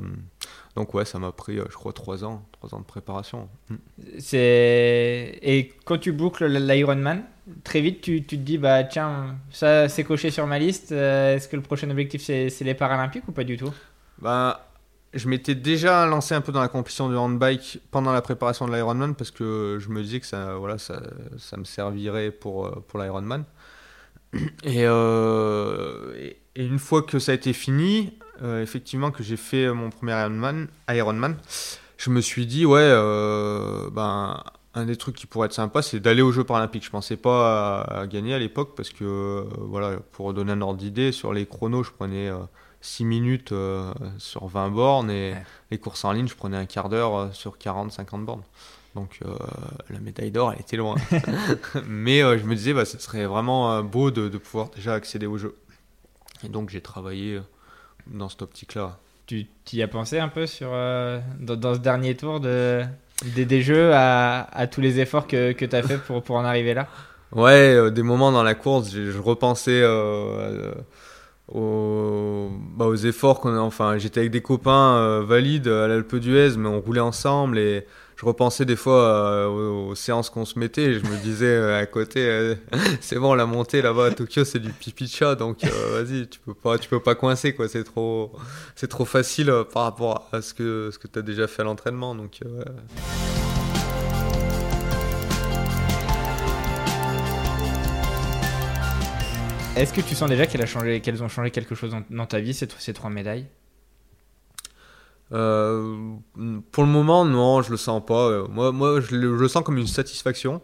donc 0.77 0.95
ouais, 0.95 1.05
ça 1.05 1.19
m'a 1.19 1.31
pris, 1.31 1.59
je 1.59 1.75
crois, 1.75 1.93
3 1.93 2.25
ans, 2.25 2.43
3 2.53 2.75
ans 2.75 2.81
de 2.81 2.87
préparation. 2.87 3.51
Mm. 3.69 3.75
C'est 4.19 5.39
Et 5.43 5.75
quand 5.85 5.99
tu 5.99 6.13
boucles 6.13 6.47
l'Ironman, 6.47 7.23
très 7.63 7.81
vite, 7.81 8.01
tu, 8.01 8.25
te 8.25 8.35
dis, 8.35 8.59
bah 8.59 8.85
tiens, 8.85 9.37
ça 9.51 9.89
c'est 9.89 10.05
coché 10.05 10.31
sur 10.31 10.47
ma 10.47 10.59
liste. 10.59 10.93
Euh, 10.93 11.37
est-ce 11.37 11.49
que 11.49 11.57
le 11.57 11.63
prochain 11.63 11.91
objectif 11.91 12.23
c'est 12.23 12.61
les 12.63 12.75
Paralympiques 12.75 13.29
ou 13.29 13.33
pas 13.33 13.45
du 13.45 13.57
tout? 13.57 13.73
Bah, 14.19 14.69
je 15.13 15.29
m'étais 15.29 15.55
déjà 15.55 16.07
lancé 16.07 16.35
un 16.35 16.41
peu 16.41 16.53
dans 16.53 16.61
la 16.61 16.69
compétition 16.69 17.09
du 17.09 17.17
handbike 17.17 17.81
pendant 17.91 18.13
la 18.13 18.23
préparation 18.23 18.67
de 18.67 18.75
l'Ironman 18.75 19.15
parce 19.15 19.31
que 19.31 19.79
je 19.81 19.89
me 19.89 20.03
disais 20.03 20.21
que 20.21 20.27
ça, 20.27 20.55
voilà, 20.55 20.79
ça, 20.79 21.03
ça 21.39 21.57
me 21.57 21.65
servirait 21.65 22.31
pour, 22.31 22.67
euh, 22.67 22.85
pour 22.89 23.01
l'Ironman. 23.01 23.45
Euh, 24.67 26.13
et, 26.17 26.39
et, 26.57 26.67
une 26.67 26.81
fois 26.81 27.03
que 27.03 27.21
ça 27.21 27.31
a 27.31 27.35
été 27.37 27.53
fini, 27.53 28.19
effectivement, 28.43 29.13
que 29.13 29.23
j'ai 29.23 29.37
fait 29.37 29.73
mon 29.73 29.91
premier 29.91 30.13
Ironman, 30.13 30.67
Ironman, 30.89 31.37
je 31.99 32.11
me 32.11 32.21
suis 32.21 32.45
dit, 32.47 32.67
ouais, 32.67 32.91
ben 33.93 34.43
un 34.75 34.85
des 34.87 34.97
trucs 34.97 35.15
qui 35.15 35.27
pourrait 35.27 35.47
être 35.47 35.53
sympa, 35.53 35.83
c'est 35.83 36.01
d'aller 36.01 36.23
aux 36.23 36.33
Jeux 36.33 36.45
Paralympiques. 36.45 36.85
Je 36.85 36.91
pensais 36.91 37.17
pas 37.17 37.83
à, 37.83 38.07
gagner 38.07 38.35
à 38.35 38.39
l'époque 38.39 38.75
parce 38.77 38.91
que, 38.91 39.05
euh, 39.05 39.45
voilà, 39.59 39.99
pour 40.13 40.35
donner 40.35 40.53
un 40.53 40.61
ordre 40.61 40.79
d'idée, 40.79 41.13
sur 41.13 41.33
les 41.33 41.47
chronos, 41.47 41.85
je 41.85 41.93
prenais 41.93 42.31
6 42.81 43.05
euh, 43.05 43.07
minutes 43.07 43.53
euh, 43.53 43.93
sur 44.19 44.47
20 44.47 44.71
bornes 44.71 45.11
et 45.11 45.35
les 45.71 45.79
courses 45.79 46.05
en 46.05 46.13
ligne, 46.13 46.27
je 46.27 46.35
prenais 46.35 46.57
un 46.57 46.67
quart 46.67 46.89
d'heure 46.89 47.33
sur 47.35 47.57
40-50 47.57 48.25
bornes. 48.25 48.43
Donc 48.97 49.21
la 49.91 49.99
médaille 49.99 50.31
d'or, 50.31 50.53
elle 50.53 50.61
était 50.61 50.77
loin. 50.77 50.95
Mais 51.87 52.21
je 52.21 52.45
me 52.45 52.55
disais, 52.55 52.73
bah, 52.73 52.85
ce 52.85 52.99
serait 52.99 53.27
vraiment 53.27 53.83
beau 53.83 54.11
de, 54.11 54.29
pouvoir 54.39 54.71
déjà 54.71 54.95
accéder 54.95 55.27
aux 55.27 55.39
Jeux. 55.39 55.57
Et 56.45 56.49
donc 56.49 56.71
j'ai 56.71 56.81
travaillé 56.81 57.41
dans 58.07 58.29
cette 58.29 58.43
optique-là. 58.43 58.99
Tu 59.27 59.47
y 59.73 59.83
as 59.83 59.89
pensé 59.89 60.19
un 60.19 60.29
peu 60.29 60.47
sur, 60.47 60.71
dans 60.71 61.75
ce 61.75 61.79
dernier 61.79 62.17
tour 62.17 62.39
de 62.39 62.85
des, 63.25 63.45
des 63.45 63.63
jeux 63.63 63.93
à, 63.95 64.67
tous 64.71 64.81
les 64.81 65.01
efforts 65.01 65.27
que, 65.27 65.53
que 65.53 65.65
tu 65.65 65.77
as 65.77 65.83
fait 65.83 65.99
pour, 65.99 66.23
pour 66.23 66.37
en 66.37 66.45
arriver 66.45 66.75
là 66.75 66.89
Ouais, 67.35 67.75
euh, 67.75 67.91
des 67.91 68.03
moments 68.03 68.31
dans 68.31 68.45
la 68.45 68.55
course, 68.55 68.93
je, 68.93 69.19
repensais 69.19 69.81
euh, 69.83 70.73
aux, 71.49 72.49
bah, 72.77 72.87
aux, 72.87 72.95
efforts 72.95 73.41
qu'on 73.41 73.55
a. 73.57 73.59
Enfin, 73.59 73.99
j'étais 73.99 74.21
avec 74.21 74.31
des 74.31 74.41
copains 74.41 74.97
euh, 74.97 75.25
valides 75.27 75.67
à 75.67 75.89
l'Alpe 75.89 76.15
d'Huez, 76.17 76.57
mais 76.57 76.69
on 76.69 76.81
roulait 76.81 77.01
ensemble 77.01 77.59
et 77.59 77.87
je 78.17 78.25
repensais 78.25 78.65
des 78.65 78.77
fois 78.77 79.03
euh, 79.03 79.49
aux, 79.49 79.95
séances 79.95 80.31
qu'on 80.31 80.45
se 80.45 80.59
mettait 80.59 80.83
et 80.83 80.95
je 80.95 81.05
me 81.07 81.17
disais 81.17 81.47
euh, 81.47 81.81
à 81.81 81.87
côté 81.87 82.21
euh, 82.21 82.55
c'est 83.01 83.19
bon 83.19 83.35
la 83.35 83.47
montée 83.47 83.83
là-bas 83.83 84.07
à 84.07 84.11
Tokyo 84.11 84.45
c'est 84.45 84.61
du 84.61 84.71
pipi 84.71 85.05
de 85.05 85.11
chat 85.11 85.35
donc 85.35 85.65
vas-y 85.65 86.29
tu 86.29 86.39
peux 86.41 86.55
pas 86.55 86.79
tu 86.79 86.89
peux 86.89 87.01
pas 87.01 87.15
coincer 87.15 87.55
quoi. 87.55 87.69
C'est 87.69 87.85
trop 87.85 88.33
c'est 88.77 88.89
trop 88.89 89.05
facile 89.05 89.53
par 89.73 89.85
rapport 89.85 90.29
à 90.33 90.43
ce 90.43 90.55
que 90.55 90.91
ce 90.93 90.99
que 90.99 91.09
tu 91.09 91.19
as 91.19 91.23
déjà 91.23 91.47
fait 91.47 91.63
à 91.63 91.65
l'entraînement 91.65 92.15
donc 92.15 92.41
Est-ce 99.77 99.93
que 99.93 100.01
tu 100.01 100.15
sens 100.15 100.31
déjà 100.31 100.47
qu'elles 100.47 100.63
ont 101.25 101.29
changé 101.29 101.51
quelque 101.51 101.75
chose 101.75 101.97
dans, 102.09 102.27
ta 102.27 102.39
vie, 102.39 102.55
ces, 102.55 102.69
ces 102.79 102.93
trois 102.93 103.11
médailles? 103.11 103.49
Pour 105.31 106.85
le 106.85 106.91
moment, 106.91 107.25
non, 107.25 107.63
je 107.63 107.71
le 107.71 107.77
sens 107.77 108.05
pas. 108.05 108.47
Moi, 108.49 108.73
moi 108.73 109.01
je, 109.01 109.17
le, 109.17 109.49
sens 109.49 109.63
comme 109.63 109.79
une 109.79 109.87
satisfaction. 109.87 110.61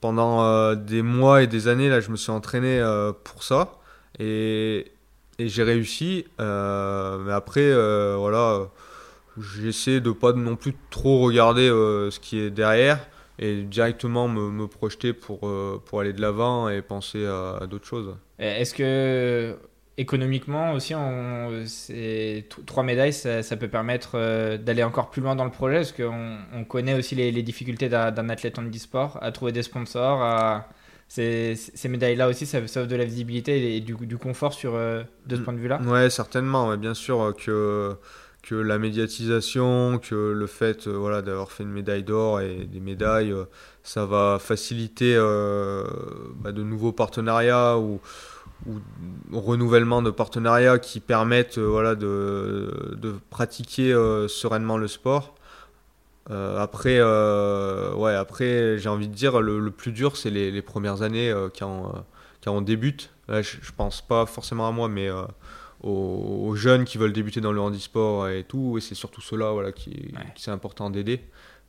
Pendant 0.00 0.74
des 0.74 1.02
mois 1.02 1.42
et 1.42 1.46
des 1.46 1.68
années, 1.68 1.88
là, 1.88 2.00
je 2.00 2.10
me 2.10 2.16
suis 2.16 2.32
entraîné 2.32 2.82
pour 3.24 3.42
ça. 3.42 3.78
Et, 4.18 4.90
et 5.38 5.48
j'ai 5.48 5.62
réussi. 5.62 6.24
mais 6.38 7.32
après, 7.32 7.72
voilà 8.16 8.68
j'essaie 9.38 10.00
de 10.00 10.10
pas 10.10 10.32
non 10.32 10.56
plus 10.56 10.74
trop 10.90 11.20
regarder 11.20 11.68
euh, 11.68 12.10
ce 12.10 12.20
qui 12.20 12.38
est 12.38 12.50
derrière 12.50 13.06
et 13.38 13.62
directement 13.62 14.28
me, 14.28 14.66
projeter 14.66 15.12
pour, 15.12 15.48
euh, 15.48 15.82
pour 15.86 16.00
aller 16.00 16.12
de 16.12 16.20
l'avant 16.20 16.68
et 16.68 16.82
penser 16.82 17.24
à, 17.24 17.66
d'autres 17.66 17.86
choses. 17.86 18.14
Est-ce 18.38 18.74
que 18.74 19.56
économiquement 20.00 20.72
aussi, 20.72 20.94
on, 20.94 21.64
trois 22.66 22.82
médailles, 22.82 23.12
ça, 23.12 23.42
ça 23.42 23.56
peut 23.56 23.68
permettre 23.68 24.12
euh, 24.14 24.58
d'aller 24.58 24.82
encore 24.82 25.10
plus 25.10 25.22
loin 25.22 25.36
dans 25.36 25.44
le 25.44 25.50
projet 25.50 25.76
Parce 25.76 25.92
qu'on 25.92 26.38
on 26.52 26.64
connaît 26.64 26.94
aussi 26.94 27.14
les, 27.14 27.30
les 27.32 27.42
difficultés 27.42 27.88
d'un 27.88 28.28
athlète 28.28 28.58
en 28.58 28.62
e-sport 28.62 29.18
à 29.20 29.30
trouver 29.32 29.52
des 29.52 29.62
sponsors. 29.62 30.22
À... 30.22 30.68
Ces, 31.08 31.56
ces 31.56 31.88
médailles-là 31.88 32.28
aussi, 32.28 32.46
ça, 32.46 32.64
ça, 32.68 32.80
offre 32.80 32.88
de 32.88 32.94
la 32.94 33.04
visibilité 33.04 33.76
et 33.76 33.80
du, 33.80 33.94
du 33.94 34.16
confort 34.16 34.52
sur, 34.52 34.74
de 34.74 35.04
ce 35.28 35.40
mm. 35.40 35.42
point 35.42 35.52
de 35.54 35.58
vue-là 35.58 35.80
Ouais, 35.82 36.08
certainement. 36.08 36.76
bien 36.76 36.94
sûr 36.94 37.34
que 37.36 37.96
que 38.42 38.54
la 38.54 38.78
médiatisation, 38.78 39.98
que 39.98 40.32
le 40.32 40.46
fait 40.46 40.86
euh, 40.86 40.92
voilà, 40.92 41.22
d'avoir 41.22 41.52
fait 41.52 41.62
une 41.62 41.72
médaille 41.72 42.02
d'or 42.02 42.40
et 42.40 42.64
des 42.64 42.80
médailles, 42.80 43.32
euh, 43.32 43.44
ça 43.82 44.06
va 44.06 44.38
faciliter 44.40 45.14
euh, 45.16 45.84
bah, 46.36 46.52
de 46.52 46.62
nouveaux 46.62 46.92
partenariats 46.92 47.78
ou, 47.78 48.00
ou, 48.66 48.78
renouvellement 49.32 50.02
de 50.02 50.10
partenariats 50.10 50.78
qui 50.78 51.00
permettent 51.00 51.58
voilà, 51.58 51.94
de, 51.94 52.96
de 52.96 53.14
pratiquer 53.30 53.92
sereinement 54.28 54.76
le 54.76 54.88
sport. 54.88 55.34
après, 56.28 57.00
ouais, 57.00 58.14
après 58.14 58.78
j'ai 58.78 58.88
envie 58.88 59.08
de 59.08 59.14
dire, 59.14 59.40
le, 59.40 59.70
plus 59.70 59.92
dur, 59.92 60.16
c'est 60.16 60.30
les, 60.30 60.50
les, 60.50 60.62
premières 60.62 61.02
années 61.02 61.34
quand, 61.58 61.92
quand, 62.44 62.52
on 62.52 62.60
débute. 62.60 63.10
je, 63.28 63.42
je 63.42 63.72
pense 63.76 64.02
pas 64.02 64.26
forcément 64.26 64.68
à 64.68 64.72
moi, 64.72 64.88
mais 64.88 65.08
aux, 65.82 66.54
jeunes 66.56 66.84
qui 66.84 66.98
veulent 66.98 67.12
débuter 67.12 67.40
dans 67.40 67.52
le 67.52 67.60
handisport 67.60 68.28
et 68.28 68.44
tout. 68.44 68.78
Et 68.78 68.80
c'est 68.80 68.94
surtout 68.94 69.20
cela 69.20 69.50
voilà, 69.52 69.72
qui, 69.72 70.12
c'est 70.36 70.50
important 70.50 70.90
d'aider. 70.90 71.20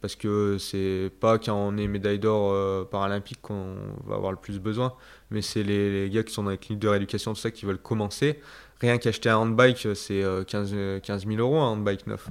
Parce 0.01 0.15
que 0.15 0.57
c'est 0.57 1.11
pas 1.19 1.37
quand 1.37 1.55
on 1.55 1.77
est 1.77 1.87
médaille 1.87 2.17
d'or 2.17 2.51
euh, 2.51 2.83
paralympique 2.83 3.39
qu'on 3.41 3.75
va 4.05 4.15
avoir 4.15 4.31
le 4.31 4.37
plus 4.37 4.59
besoin, 4.59 4.93
mais 5.29 5.41
c'est 5.43 5.63
les, 5.63 6.09
gars 6.09 6.23
qui 6.23 6.33
sont 6.33 6.43
dans 6.43 6.49
les 6.49 6.57
cliniques 6.57 6.81
de 6.81 6.87
rééducation, 6.87 7.33
tout 7.33 7.39
ça, 7.39 7.51
qui 7.51 7.65
veulent 7.65 7.77
commencer. 7.77 8.39
Rien 8.79 8.97
qu'acheter 8.97 9.29
un 9.29 9.37
handbike, 9.37 9.87
c'est 9.93 10.23
15, 10.47 10.75
15 11.03 11.27
000 11.27 11.39
euros 11.39 11.59
un 11.59 11.73
handbike 11.73 12.07
neuf. 12.07 12.29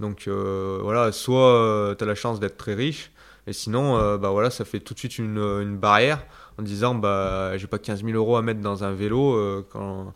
Donc 0.00 0.24
euh, 0.26 0.80
voilà, 0.82 1.12
soit 1.12 1.54
euh, 1.54 1.94
tu 1.94 2.02
as 2.02 2.06
la 2.08 2.16
chance 2.16 2.40
d'être 2.40 2.56
très 2.56 2.74
riche, 2.74 3.12
et 3.46 3.52
sinon, 3.52 4.16
bah 4.18 4.30
voilà, 4.30 4.50
ça 4.50 4.64
fait 4.64 4.80
tout 4.80 4.94
de 4.94 4.98
suite 4.98 5.18
une, 5.18 5.38
une 5.38 5.76
barrière 5.76 6.24
en 6.58 6.62
disant 6.62 6.94
bah 6.94 7.56
j'ai 7.56 7.66
pas 7.66 7.78
15 7.78 8.04
000 8.04 8.16
euros 8.16 8.36
à 8.36 8.42
mettre 8.42 8.60
dans 8.60 8.84
un 8.84 8.92
vélo 8.92 9.64
quand 9.70 10.00
euh, 10.00 10.10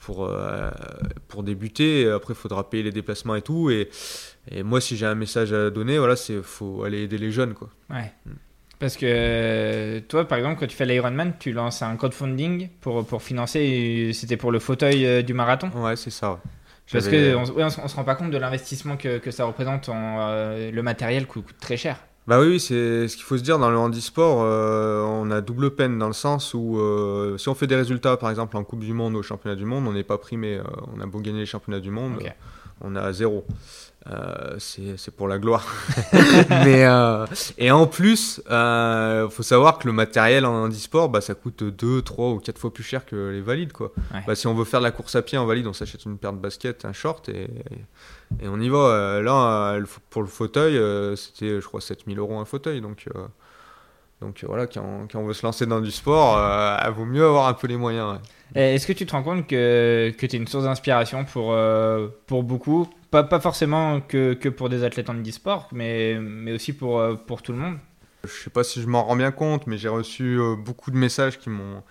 pour, 0.00 0.26
euh, 0.26 0.70
pour 1.28 1.42
débuter. 1.42 2.08
Après, 2.08 2.34
il 2.34 2.36
faudra 2.36 2.68
payer 2.68 2.82
les 2.82 2.92
déplacements 2.92 3.34
et 3.34 3.42
tout. 3.42 3.70
Et, 3.70 3.88
et 4.50 4.62
moi, 4.62 4.80
si 4.80 4.96
j'ai 4.96 5.06
un 5.06 5.14
message 5.14 5.52
à 5.52 5.70
donner, 5.70 5.98
voilà, 5.98 6.16
c'est 6.16 6.42
faut 6.42 6.84
aller 6.84 7.02
aider 7.02 7.18
les 7.18 7.32
jeunes. 7.32 7.54
Quoi. 7.54 7.68
Ouais. 7.90 8.12
Mm. 8.26 8.30
Parce 8.78 8.96
que 8.96 9.98
toi, 10.08 10.26
par 10.26 10.38
exemple, 10.38 10.58
quand 10.58 10.66
tu 10.66 10.76
fais 10.76 10.86
l'Ironman, 10.86 11.34
tu 11.38 11.52
lances 11.52 11.82
un 11.82 11.96
crowdfunding 11.96 12.70
pour, 12.80 13.06
pour 13.06 13.22
financer, 13.22 14.12
c'était 14.14 14.38
pour 14.38 14.52
le 14.52 14.58
fauteuil 14.58 15.04
euh, 15.04 15.22
du 15.22 15.34
marathon 15.34 15.70
Ouais, 15.74 15.96
c'est 15.96 16.10
ça. 16.10 16.40
Parce 16.90 17.08
qu'on 17.08 17.44
on, 17.46 17.62
on, 17.62 17.68
se 17.88 17.94
rend 17.94 18.04
pas 18.04 18.16
compte 18.16 18.30
de 18.30 18.38
l'investissement 18.38 18.96
que, 18.96 19.18
que, 19.18 19.30
ça 19.30 19.44
représente. 19.44 19.88
En, 19.88 20.32
le 20.72 20.80
matériel 20.80 21.26
coûte, 21.26 21.46
coûte 21.46 21.58
très 21.60 21.76
cher. 21.76 22.00
Bah 22.30 22.38
oui, 22.38 22.60
c'est 22.60 23.08
ce 23.08 23.16
qu'il 23.16 23.24
faut 23.24 23.36
se 23.36 23.42
dire 23.42 23.58
dans 23.58 23.72
le 23.72 23.76
handisport. 23.76 24.42
Euh, 24.44 25.02
on 25.02 25.32
a 25.32 25.40
double 25.40 25.74
peine 25.74 25.98
dans 25.98 26.06
le 26.06 26.12
sens 26.12 26.54
où 26.54 26.78
euh, 26.78 27.36
si 27.38 27.48
on 27.48 27.56
fait 27.56 27.66
des 27.66 27.74
résultats, 27.74 28.16
par 28.16 28.30
exemple 28.30 28.56
en 28.56 28.62
Coupe 28.62 28.84
du 28.84 28.92
Monde 28.92 29.16
ou 29.16 29.18
au 29.18 29.22
Championnat 29.24 29.56
du 29.56 29.64
Monde, 29.64 29.88
on 29.88 29.92
n'est 29.92 30.04
pas 30.04 30.16
primé. 30.16 30.58
Euh, 30.58 30.62
on 30.96 31.00
a 31.00 31.06
beau 31.06 31.18
gagner 31.18 31.40
les 31.40 31.46
Championnats 31.46 31.80
du 31.80 31.90
Monde, 31.90 32.20
on 32.82 32.94
a 32.94 33.12
zéro. 33.12 33.44
C'est 34.58 35.14
pour 35.16 35.28
la 35.28 35.38
gloire. 35.38 35.66
Mais, 36.50 36.86
et 37.58 37.70
en 37.70 37.86
plus, 37.86 38.42
il 38.48 39.28
faut 39.30 39.42
savoir 39.42 39.78
que 39.78 39.86
le 39.86 39.92
matériel 39.92 40.46
en 40.46 40.64
handisport, 40.64 41.08
bah, 41.08 41.20
ça 41.20 41.34
coûte 41.34 41.62
2, 41.62 42.02
3 42.02 42.30
ou 42.30 42.38
4 42.38 42.58
fois 42.58 42.72
plus 42.72 42.84
cher 42.84 43.04
que 43.06 43.30
les 43.30 43.40
valides. 43.40 43.72
Quoi. 43.72 43.92
Bah, 44.26 44.34
si 44.34 44.46
on 44.46 44.54
veut 44.54 44.64
faire 44.64 44.80
de 44.80 44.84
la 44.84 44.90
course 44.90 45.14
à 45.16 45.22
pied 45.22 45.38
en 45.38 45.46
valide, 45.46 45.66
on 45.66 45.72
s'achète 45.72 46.04
une 46.04 46.18
paire 46.18 46.32
de 46.32 46.38
baskets, 46.38 46.84
un 46.84 46.92
short 46.92 47.28
et 47.28 47.48
et 48.38 48.48
on 48.48 48.60
y 48.60 48.68
va. 48.68 48.78
Euh, 48.78 49.22
là, 49.22 49.72
euh, 49.74 49.84
pour 50.10 50.22
le 50.22 50.28
fauteuil, 50.28 50.76
euh, 50.76 51.16
c'était, 51.16 51.60
je 51.60 51.66
crois, 51.66 51.80
7000 51.80 52.18
euros 52.18 52.38
un 52.38 52.44
fauteuil. 52.44 52.80
Donc, 52.80 53.06
donc 54.20 54.44
voilà, 54.46 54.66
quand, 54.66 55.06
quand, 55.10 55.18
on 55.18 55.26
veut 55.26 55.34
se 55.34 55.44
lancer 55.44 55.66
dans 55.66 55.80
du 55.80 55.90
sport, 55.90 56.38
il 56.86 56.92
vaut 56.92 57.04
mieux 57.04 57.24
avoir 57.24 57.48
un 57.48 57.54
peu 57.54 57.66
les 57.66 57.76
moyens. 57.76 58.18
Est-ce 58.54 58.86
que 58.86 58.92
tu 58.92 59.06
te 59.06 59.12
rends 59.12 59.22
compte 59.22 59.46
que, 59.46 60.12
que 60.18 60.26
tu 60.26 60.36
es 60.36 60.38
une 60.38 60.46
source 60.46 60.64
d'inspiration 60.64 61.24
pour, 61.24 61.56
pour 62.26 62.42
beaucoup? 62.42 62.88
Pas, 63.10 63.24
pas 63.24 63.40
forcément 63.40 64.00
que, 64.00 64.34
que 64.34 64.48
pour 64.48 64.68
des 64.68 64.84
athlètes 64.84 65.10
en 65.10 65.14
e-sport, 65.14 65.68
mais, 65.72 66.18
mais 66.20 66.52
aussi 66.52 66.72
pour, 66.72 67.02
pour 67.26 67.42
tout 67.42 67.52
le 67.52 67.58
monde 67.58 67.78
Je 68.24 68.30
sais 68.30 68.50
pas 68.50 68.62
si 68.62 68.82
je 68.82 68.86
m'en 68.86 69.04
rends 69.04 69.16
bien 69.16 69.30
compte, 69.30 69.66
mais 69.66 69.78
j'ai 69.78 69.88
reçu 69.88 70.38
beaucoup 70.58 70.90
de 70.90 70.96
messages 70.96 71.38
qui 71.38 71.48
m'ont, 71.48 71.82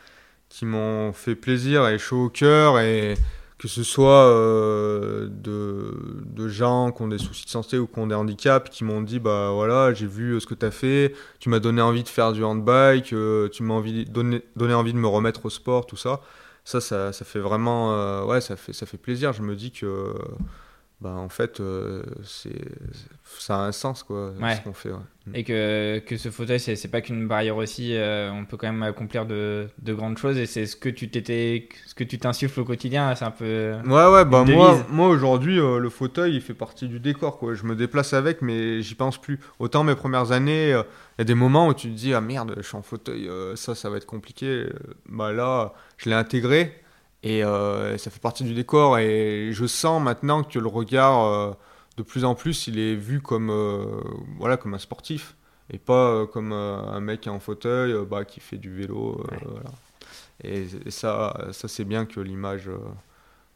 qui 0.50 0.66
m'ont 0.66 1.14
fait 1.14 1.36
plaisir 1.36 1.88
et 1.88 1.98
chaud 1.98 2.26
au 2.26 2.30
cœur. 2.30 2.80
Et, 2.80 3.16
que 3.60 3.68
ce 3.68 3.84
soit 3.84 4.26
euh, 4.26 5.28
de, 5.30 6.48
gens 6.48 6.92
qui 6.92 7.02
ont 7.04 7.10
des 7.10 7.18
soucis 7.18 7.46
de 7.46 7.50
santé 7.50 7.78
ou 7.78 7.86
qui 7.86 8.00
ont 8.00 8.08
des 8.08 8.16
handicaps, 8.16 8.70
qui 8.72 8.86
m'ont 8.86 9.02
dit 9.02 9.20
bah 9.20 9.52
voilà, 9.54 9.94
j'ai 9.94 10.08
vu 10.08 10.32
euh, 10.32 10.40
ce 10.40 10.48
que 10.48 10.56
tu 10.56 10.66
as 10.66 10.72
fait, 10.72 11.14
tu 11.40 11.50
m'as 11.50 11.60
donné 11.60 11.82
envie 11.82 12.04
de 12.04 12.08
faire 12.08 12.32
du 12.32 12.44
handbike, 12.44 13.12
euh, 13.14 13.50
tu 13.50 13.64
m'as 13.64 13.74
envie, 13.74 14.06
donné, 14.06 14.42
envie 14.58 14.94
de 14.94 14.98
me 14.98 15.08
remettre 15.08 15.46
au 15.46 15.50
sport, 15.50 15.86
tout 15.86 15.98
ça. 15.98 16.22
Ça, 16.64 16.80
ça, 16.80 17.12
ça 17.12 17.26
fait 17.26 17.40
vraiment. 17.40 18.26
ouais, 18.26 18.42
ça 18.42 18.56
fait, 18.56 18.74
ça 18.74 18.86
fait 18.86 18.98
plaisir. 18.98 19.34
Je 19.34 19.42
me 19.42 19.56
dis 19.56 19.72
que 19.72 20.14
bah, 21.02 21.12
en 21.12 21.30
fait, 21.30 21.62
euh, 21.62 22.04
c'est, 22.26 22.62
ça 23.24 23.56
a 23.56 23.60
un 23.60 23.72
sens, 23.72 24.04
quoi, 24.04 24.34
ce 24.38 24.62
qu'on 24.62 24.74
fait. 24.74 24.90
Mm. 24.90 25.36
Et 25.36 25.44
que, 25.46 26.00
que 26.00 26.18
ce 26.18 26.30
fauteuil, 26.30 26.60
c'est, 26.60 26.92
pas 26.92 27.00
qu'une 27.00 27.26
barrière 27.26 27.56
aussi, 27.56 27.96
euh, 27.96 28.30
on 28.34 28.44
peut 28.44 28.58
quand 28.58 28.68
même 28.68 28.84
accomplir 28.84 29.26
de, 29.26 29.70
de, 29.82 29.94
grandes 29.94 30.18
choses, 30.18 30.38
et 30.38 30.46
c'est 30.46 30.66
ce 30.66 30.76
que 30.76 30.90
tu 30.90 31.10
t'étais, 31.10 31.70
ce 31.86 31.96
que 31.96 32.04
tu 32.04 32.20
t'insuffles 32.20 32.60
au 32.60 32.66
quotidien, 32.66 33.16
c'est 33.16 33.24
un 33.24 33.32
peu. 33.32 33.76
Ouais, 33.86 34.08
ouais, 34.12 34.26
bah 34.26 34.44
moi, 34.44 34.86
moi 34.90 35.08
aujourd'hui, 35.08 35.58
euh, 35.58 35.80
le 35.80 35.90
fauteuil, 35.90 36.36
il 36.36 36.42
fait 36.42 36.54
partie 36.54 36.90
du 36.90 37.00
décor, 37.00 37.38
quoi. 37.38 37.54
Je 37.54 37.64
me 37.64 37.78
déplace 37.78 38.12
avec, 38.12 38.42
mais 38.42 38.82
j'y 38.82 38.96
pense 38.96 39.18
plus. 39.18 39.40
Autant 39.60 39.86
mes 39.86 39.96
premières 39.96 40.34
années, 40.34 40.72
il 40.72 41.20
y 41.20 41.22
a 41.22 41.24
des 41.24 41.36
moments 41.36 41.70
où 41.70 41.74
tu 41.74 41.88
te 41.88 41.96
dis, 41.96 42.14
ah 42.14 42.20
merde, 42.20 42.56
je 42.58 42.64
suis 42.64 42.76
en 42.76 42.82
fauteuil, 42.82 43.30
ça, 43.56 43.74
ça 43.74 43.90
va 43.90 43.96
être 43.96 44.06
compliqué. 44.06 44.66
Bah 45.08 45.32
là, 45.32 45.72
je 45.96 46.10
l'ai 46.10 46.16
intégré. 46.16 46.74
Et 47.22 47.44
euh, 47.44 47.98
ça 47.98 48.10
fait 48.10 48.22
partie 48.22 48.44
du 48.44 48.54
décor. 48.54 48.98
Et 48.98 49.50
je 49.52 49.66
sens 49.66 50.02
maintenant 50.02 50.44
que 50.44 50.60
le 50.60 50.68
regard, 50.68 51.26
euh, 51.26 51.52
de 51.98 52.04
plus 52.04 52.26
en 52.26 52.36
plus, 52.36 52.68
il 52.68 52.80
est 52.80 52.96
vu 52.96 53.22
comme, 53.22 53.50
euh, 53.50 54.02
voilà, 54.38 54.58
comme 54.58 54.74
un 54.74 54.80
sportif. 54.80 55.36
Et 55.72 55.78
pas 55.78 56.26
comme 56.26 56.52
un 56.52 57.00
mec 57.00 57.28
en 57.28 57.40
fauteuil 57.40 57.94
bah, 58.10 58.26
qui 58.26 58.40
fait 58.40 58.58
du 58.58 58.74
vélo. 58.74 59.24
Voilà. 59.30 59.70
Et, 60.44 60.68
ça, 60.90 61.48
ça 61.52 61.68
c'est 61.68 61.84
bien 61.84 62.08
que 62.08 62.20
l'image 62.20 62.72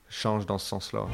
change 0.09 0.45
dans 0.45 0.59
ce 0.59 0.67
sens-là. 0.67 1.07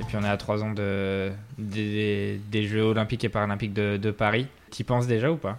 Et 0.00 0.04
puis 0.04 0.16
on 0.16 0.22
est 0.22 0.28
à 0.28 0.36
trois 0.36 0.62
ans 0.62 0.72
de, 0.72 1.32
des, 1.58 2.40
des, 2.48 2.68
Jeux 2.68 2.82
olympiques 2.82 3.24
et 3.24 3.28
paralympiques 3.28 3.74
de, 3.74 3.96
de 3.96 4.10
Paris. 4.12 4.46
y 4.78 4.84
penses 4.84 5.08
déjà 5.08 5.32
ou 5.32 5.36
pas? 5.36 5.58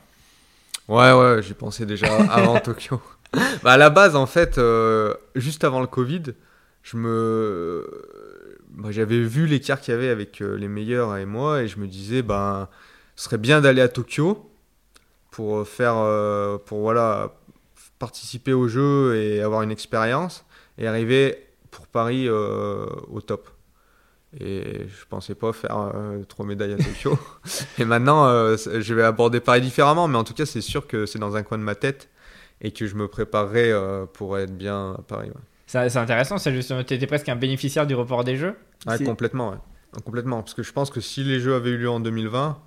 Ouais, 0.87 1.11
ouais, 1.11 1.41
j'y 1.41 1.53
pensais 1.53 1.85
déjà 1.85 2.07
avant 2.29 2.59
Tokyo. 2.63 3.01
Bah, 3.63 3.71
à 3.71 3.77
la 3.77 3.89
base, 3.89 4.15
en 4.15 4.27
fait, 4.27 4.57
euh, 4.57 5.13
juste 5.35 5.63
avant 5.63 5.81
le 5.81 5.87
Covid, 5.87 6.23
je 6.83 6.97
me. 6.97 7.87
Bah, 8.69 8.89
j'avais 8.91 9.19
vu 9.19 9.47
l'écart 9.47 9.81
qu'il 9.81 9.93
y 9.93 9.97
avait 9.97 10.09
avec 10.09 10.41
euh, 10.41 10.55
les 10.57 10.67
meilleurs 10.67 11.17
et 11.17 11.25
moi, 11.25 11.63
et 11.63 11.67
je 11.67 11.79
me 11.79 11.87
disais, 11.87 12.21
ben, 12.21 12.69
ce 13.15 13.25
serait 13.25 13.37
bien 13.37 13.61
d'aller 13.61 13.81
à 13.81 13.87
Tokyo 13.87 14.49
pour 15.31 15.67
faire. 15.67 15.95
Euh, 15.97 16.57
pour 16.57 16.81
voilà, 16.81 17.33
participer 17.97 18.53
au 18.53 18.67
jeu 18.67 19.15
et 19.15 19.41
avoir 19.41 19.63
une 19.63 19.71
expérience, 19.71 20.45
et 20.77 20.87
arriver 20.87 21.47
pour 21.71 21.87
Paris 21.87 22.29
au 22.29 23.21
top. 23.25 23.49
Et 24.39 24.87
je 24.87 25.05
pensais 25.07 25.35
pas 25.35 25.53
faire 25.53 25.91
euh, 25.95 26.23
trois 26.23 26.45
médailles 26.45 26.73
à 26.73 26.77
Tokyo. 26.77 27.17
et 27.77 27.85
maintenant, 27.85 28.25
euh, 28.25 28.57
je 28.57 28.93
vais 28.93 29.03
aborder 29.03 29.39
Paris 29.39 29.61
différemment, 29.61 30.07
mais 30.07 30.17
en 30.17 30.23
tout 30.23 30.33
cas, 30.33 30.45
c'est 30.45 30.61
sûr 30.61 30.87
que 30.87 31.05
c'est 31.05 31.19
dans 31.19 31.35
un 31.35 31.43
coin 31.43 31.57
de 31.57 31.63
ma 31.63 31.75
tête 31.75 32.09
et 32.61 32.71
que 32.71 32.85
je 32.85 32.95
me 32.95 33.07
préparerai 33.07 33.71
euh, 33.71 34.05
pour 34.05 34.37
être 34.37 34.55
bien 34.55 34.95
à 34.97 35.01
Paris. 35.01 35.29
C'est 35.67 35.95
intéressant, 35.97 36.37
tu 36.37 36.93
étais 36.93 37.07
presque 37.07 37.29
un 37.29 37.35
bénéficiaire 37.35 37.87
du 37.87 37.95
report 37.95 38.23
des 38.23 38.35
Jeux 38.35 38.55
Ouais, 38.85 39.03
complètement, 39.03 39.51
ouais. 39.51 40.01
complètement. 40.03 40.41
Parce 40.41 40.53
que 40.53 40.63
je 40.63 40.71
pense 40.71 40.89
que 40.89 41.01
si 41.01 41.23
les 41.23 41.39
Jeux 41.39 41.55
avaient 41.55 41.71
eu 41.71 41.77
lieu 41.77 41.89
en 41.89 41.99
2020, 41.99 42.57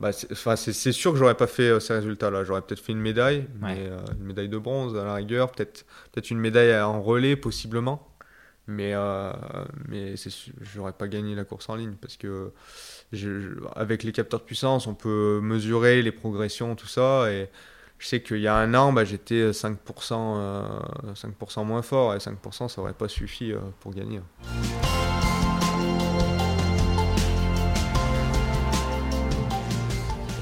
bah, 0.00 0.10
c'est 0.12 0.92
sûr 0.92 1.12
que 1.12 1.18
j'aurais 1.18 1.36
pas 1.36 1.46
fait 1.46 1.80
ces 1.80 1.94
résultats-là. 1.94 2.44
J'aurais 2.44 2.60
peut-être 2.60 2.80
fait 2.80 2.92
une 2.92 3.00
médaille, 3.00 3.46
mais, 3.60 3.88
une 4.18 4.26
médaille 4.26 4.48
de 4.48 4.58
bronze 4.58 4.96
à 4.96 5.04
la 5.04 5.14
rigueur, 5.14 5.50
peut-être 5.52 5.86
peut 6.12 6.20
une 6.20 6.38
médaille 6.38 6.78
en 6.80 7.00
relais 7.00 7.36
possiblement. 7.36 8.06
Mais, 8.68 8.92
euh, 8.94 9.32
mais 9.88 10.14
j'aurais 10.60 10.92
pas 10.92 11.06
gagné 11.06 11.36
la 11.36 11.44
course 11.44 11.68
en 11.68 11.76
ligne 11.76 11.94
parce 12.00 12.16
que 12.16 12.52
avec 13.76 14.02
les 14.02 14.10
capteurs 14.12 14.40
de 14.40 14.44
puissance, 14.44 14.88
on 14.88 14.94
peut 14.94 15.40
mesurer 15.40 16.02
les 16.02 16.10
progressions, 16.10 16.74
tout 16.74 16.88
ça. 16.88 17.30
Et 17.30 17.48
je 17.98 18.06
sais 18.08 18.20
qu'il 18.20 18.40
y 18.40 18.48
a 18.48 18.56
un 18.56 18.74
an, 18.74 18.92
bah, 18.92 19.04
j'étais 19.04 19.50
5%, 19.52 19.76
5 19.94 20.14
euh, 20.18 21.64
moins 21.64 21.82
fort 21.82 22.14
et 22.14 22.18
5% 22.18 22.68
ça 22.68 22.80
aurait 22.80 22.92
pas 22.92 23.08
suffi 23.08 23.52
euh, 23.52 23.58
pour 23.80 23.94
gagner. 23.94 24.20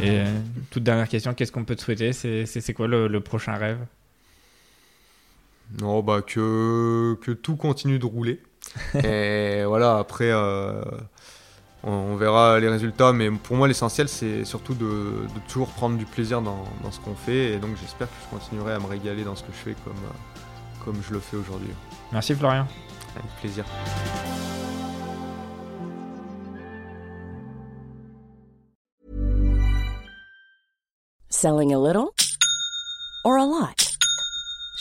Et 0.02 0.22
toute 0.70 0.82
dernière 0.82 1.08
question, 1.08 1.34
qu'est-ce 1.34 1.52
qu'on 1.52 1.64
peut 1.64 1.76
te 1.76 1.82
souhaiter? 1.82 2.12
C'est 2.12 2.74
quoi 2.74 2.88
le 2.88 3.20
prochain 3.20 3.54
rêve? 3.54 3.78
Non, 5.80 6.02
bah 6.02 6.22
que, 6.22 7.18
que 7.20 7.32
tout 7.32 7.56
continue 7.56 7.98
de 7.98 8.06
rouler. 8.06 8.40
et 9.04 9.64
voilà, 9.64 9.98
après, 9.98 10.30
euh, 10.30 10.82
on, 11.82 12.16
verra 12.16 12.60
les 12.60 12.68
résultats. 12.68 13.12
Mais 13.12 13.30
pour 13.30 13.56
moi, 13.56 13.68
l'essentiel, 13.68 14.08
c'est 14.08 14.44
surtout 14.44 14.74
de, 14.74 14.87
de, 14.87 15.40
toujours 15.48 15.68
prendre 15.68 15.96
du 15.96 16.06
plaisir 16.06 16.42
dans, 16.42 16.64
dans 16.82 16.90
ce 16.90 17.00
qu'on 17.00 17.14
fait. 17.14 17.54
Et 17.54 17.58
donc, 17.58 17.76
j'espère 17.80 18.08
que 18.08 18.14
je 18.24 18.37
continuerai 18.37 18.74
à 18.74 18.78
me 18.78 18.87
régaler 18.87 19.24
dans 19.24 19.37
ce 19.37 19.42
que 19.42 19.52
je 19.52 19.70
fais 19.70 19.76
comme, 19.84 19.94
comme 20.84 21.02
je 21.06 21.12
le 21.12 21.20
fais 21.20 21.37
aujourd'hui. 21.37 21.70
Merci, 22.12 22.34
Florian. 22.34 22.66
Avec 23.16 23.30
plaisir. 23.40 23.64
Selling 31.30 31.74
a 31.74 31.78
little 31.78 32.14
or 33.24 33.37
a 33.37 33.44
lot? 33.44 33.83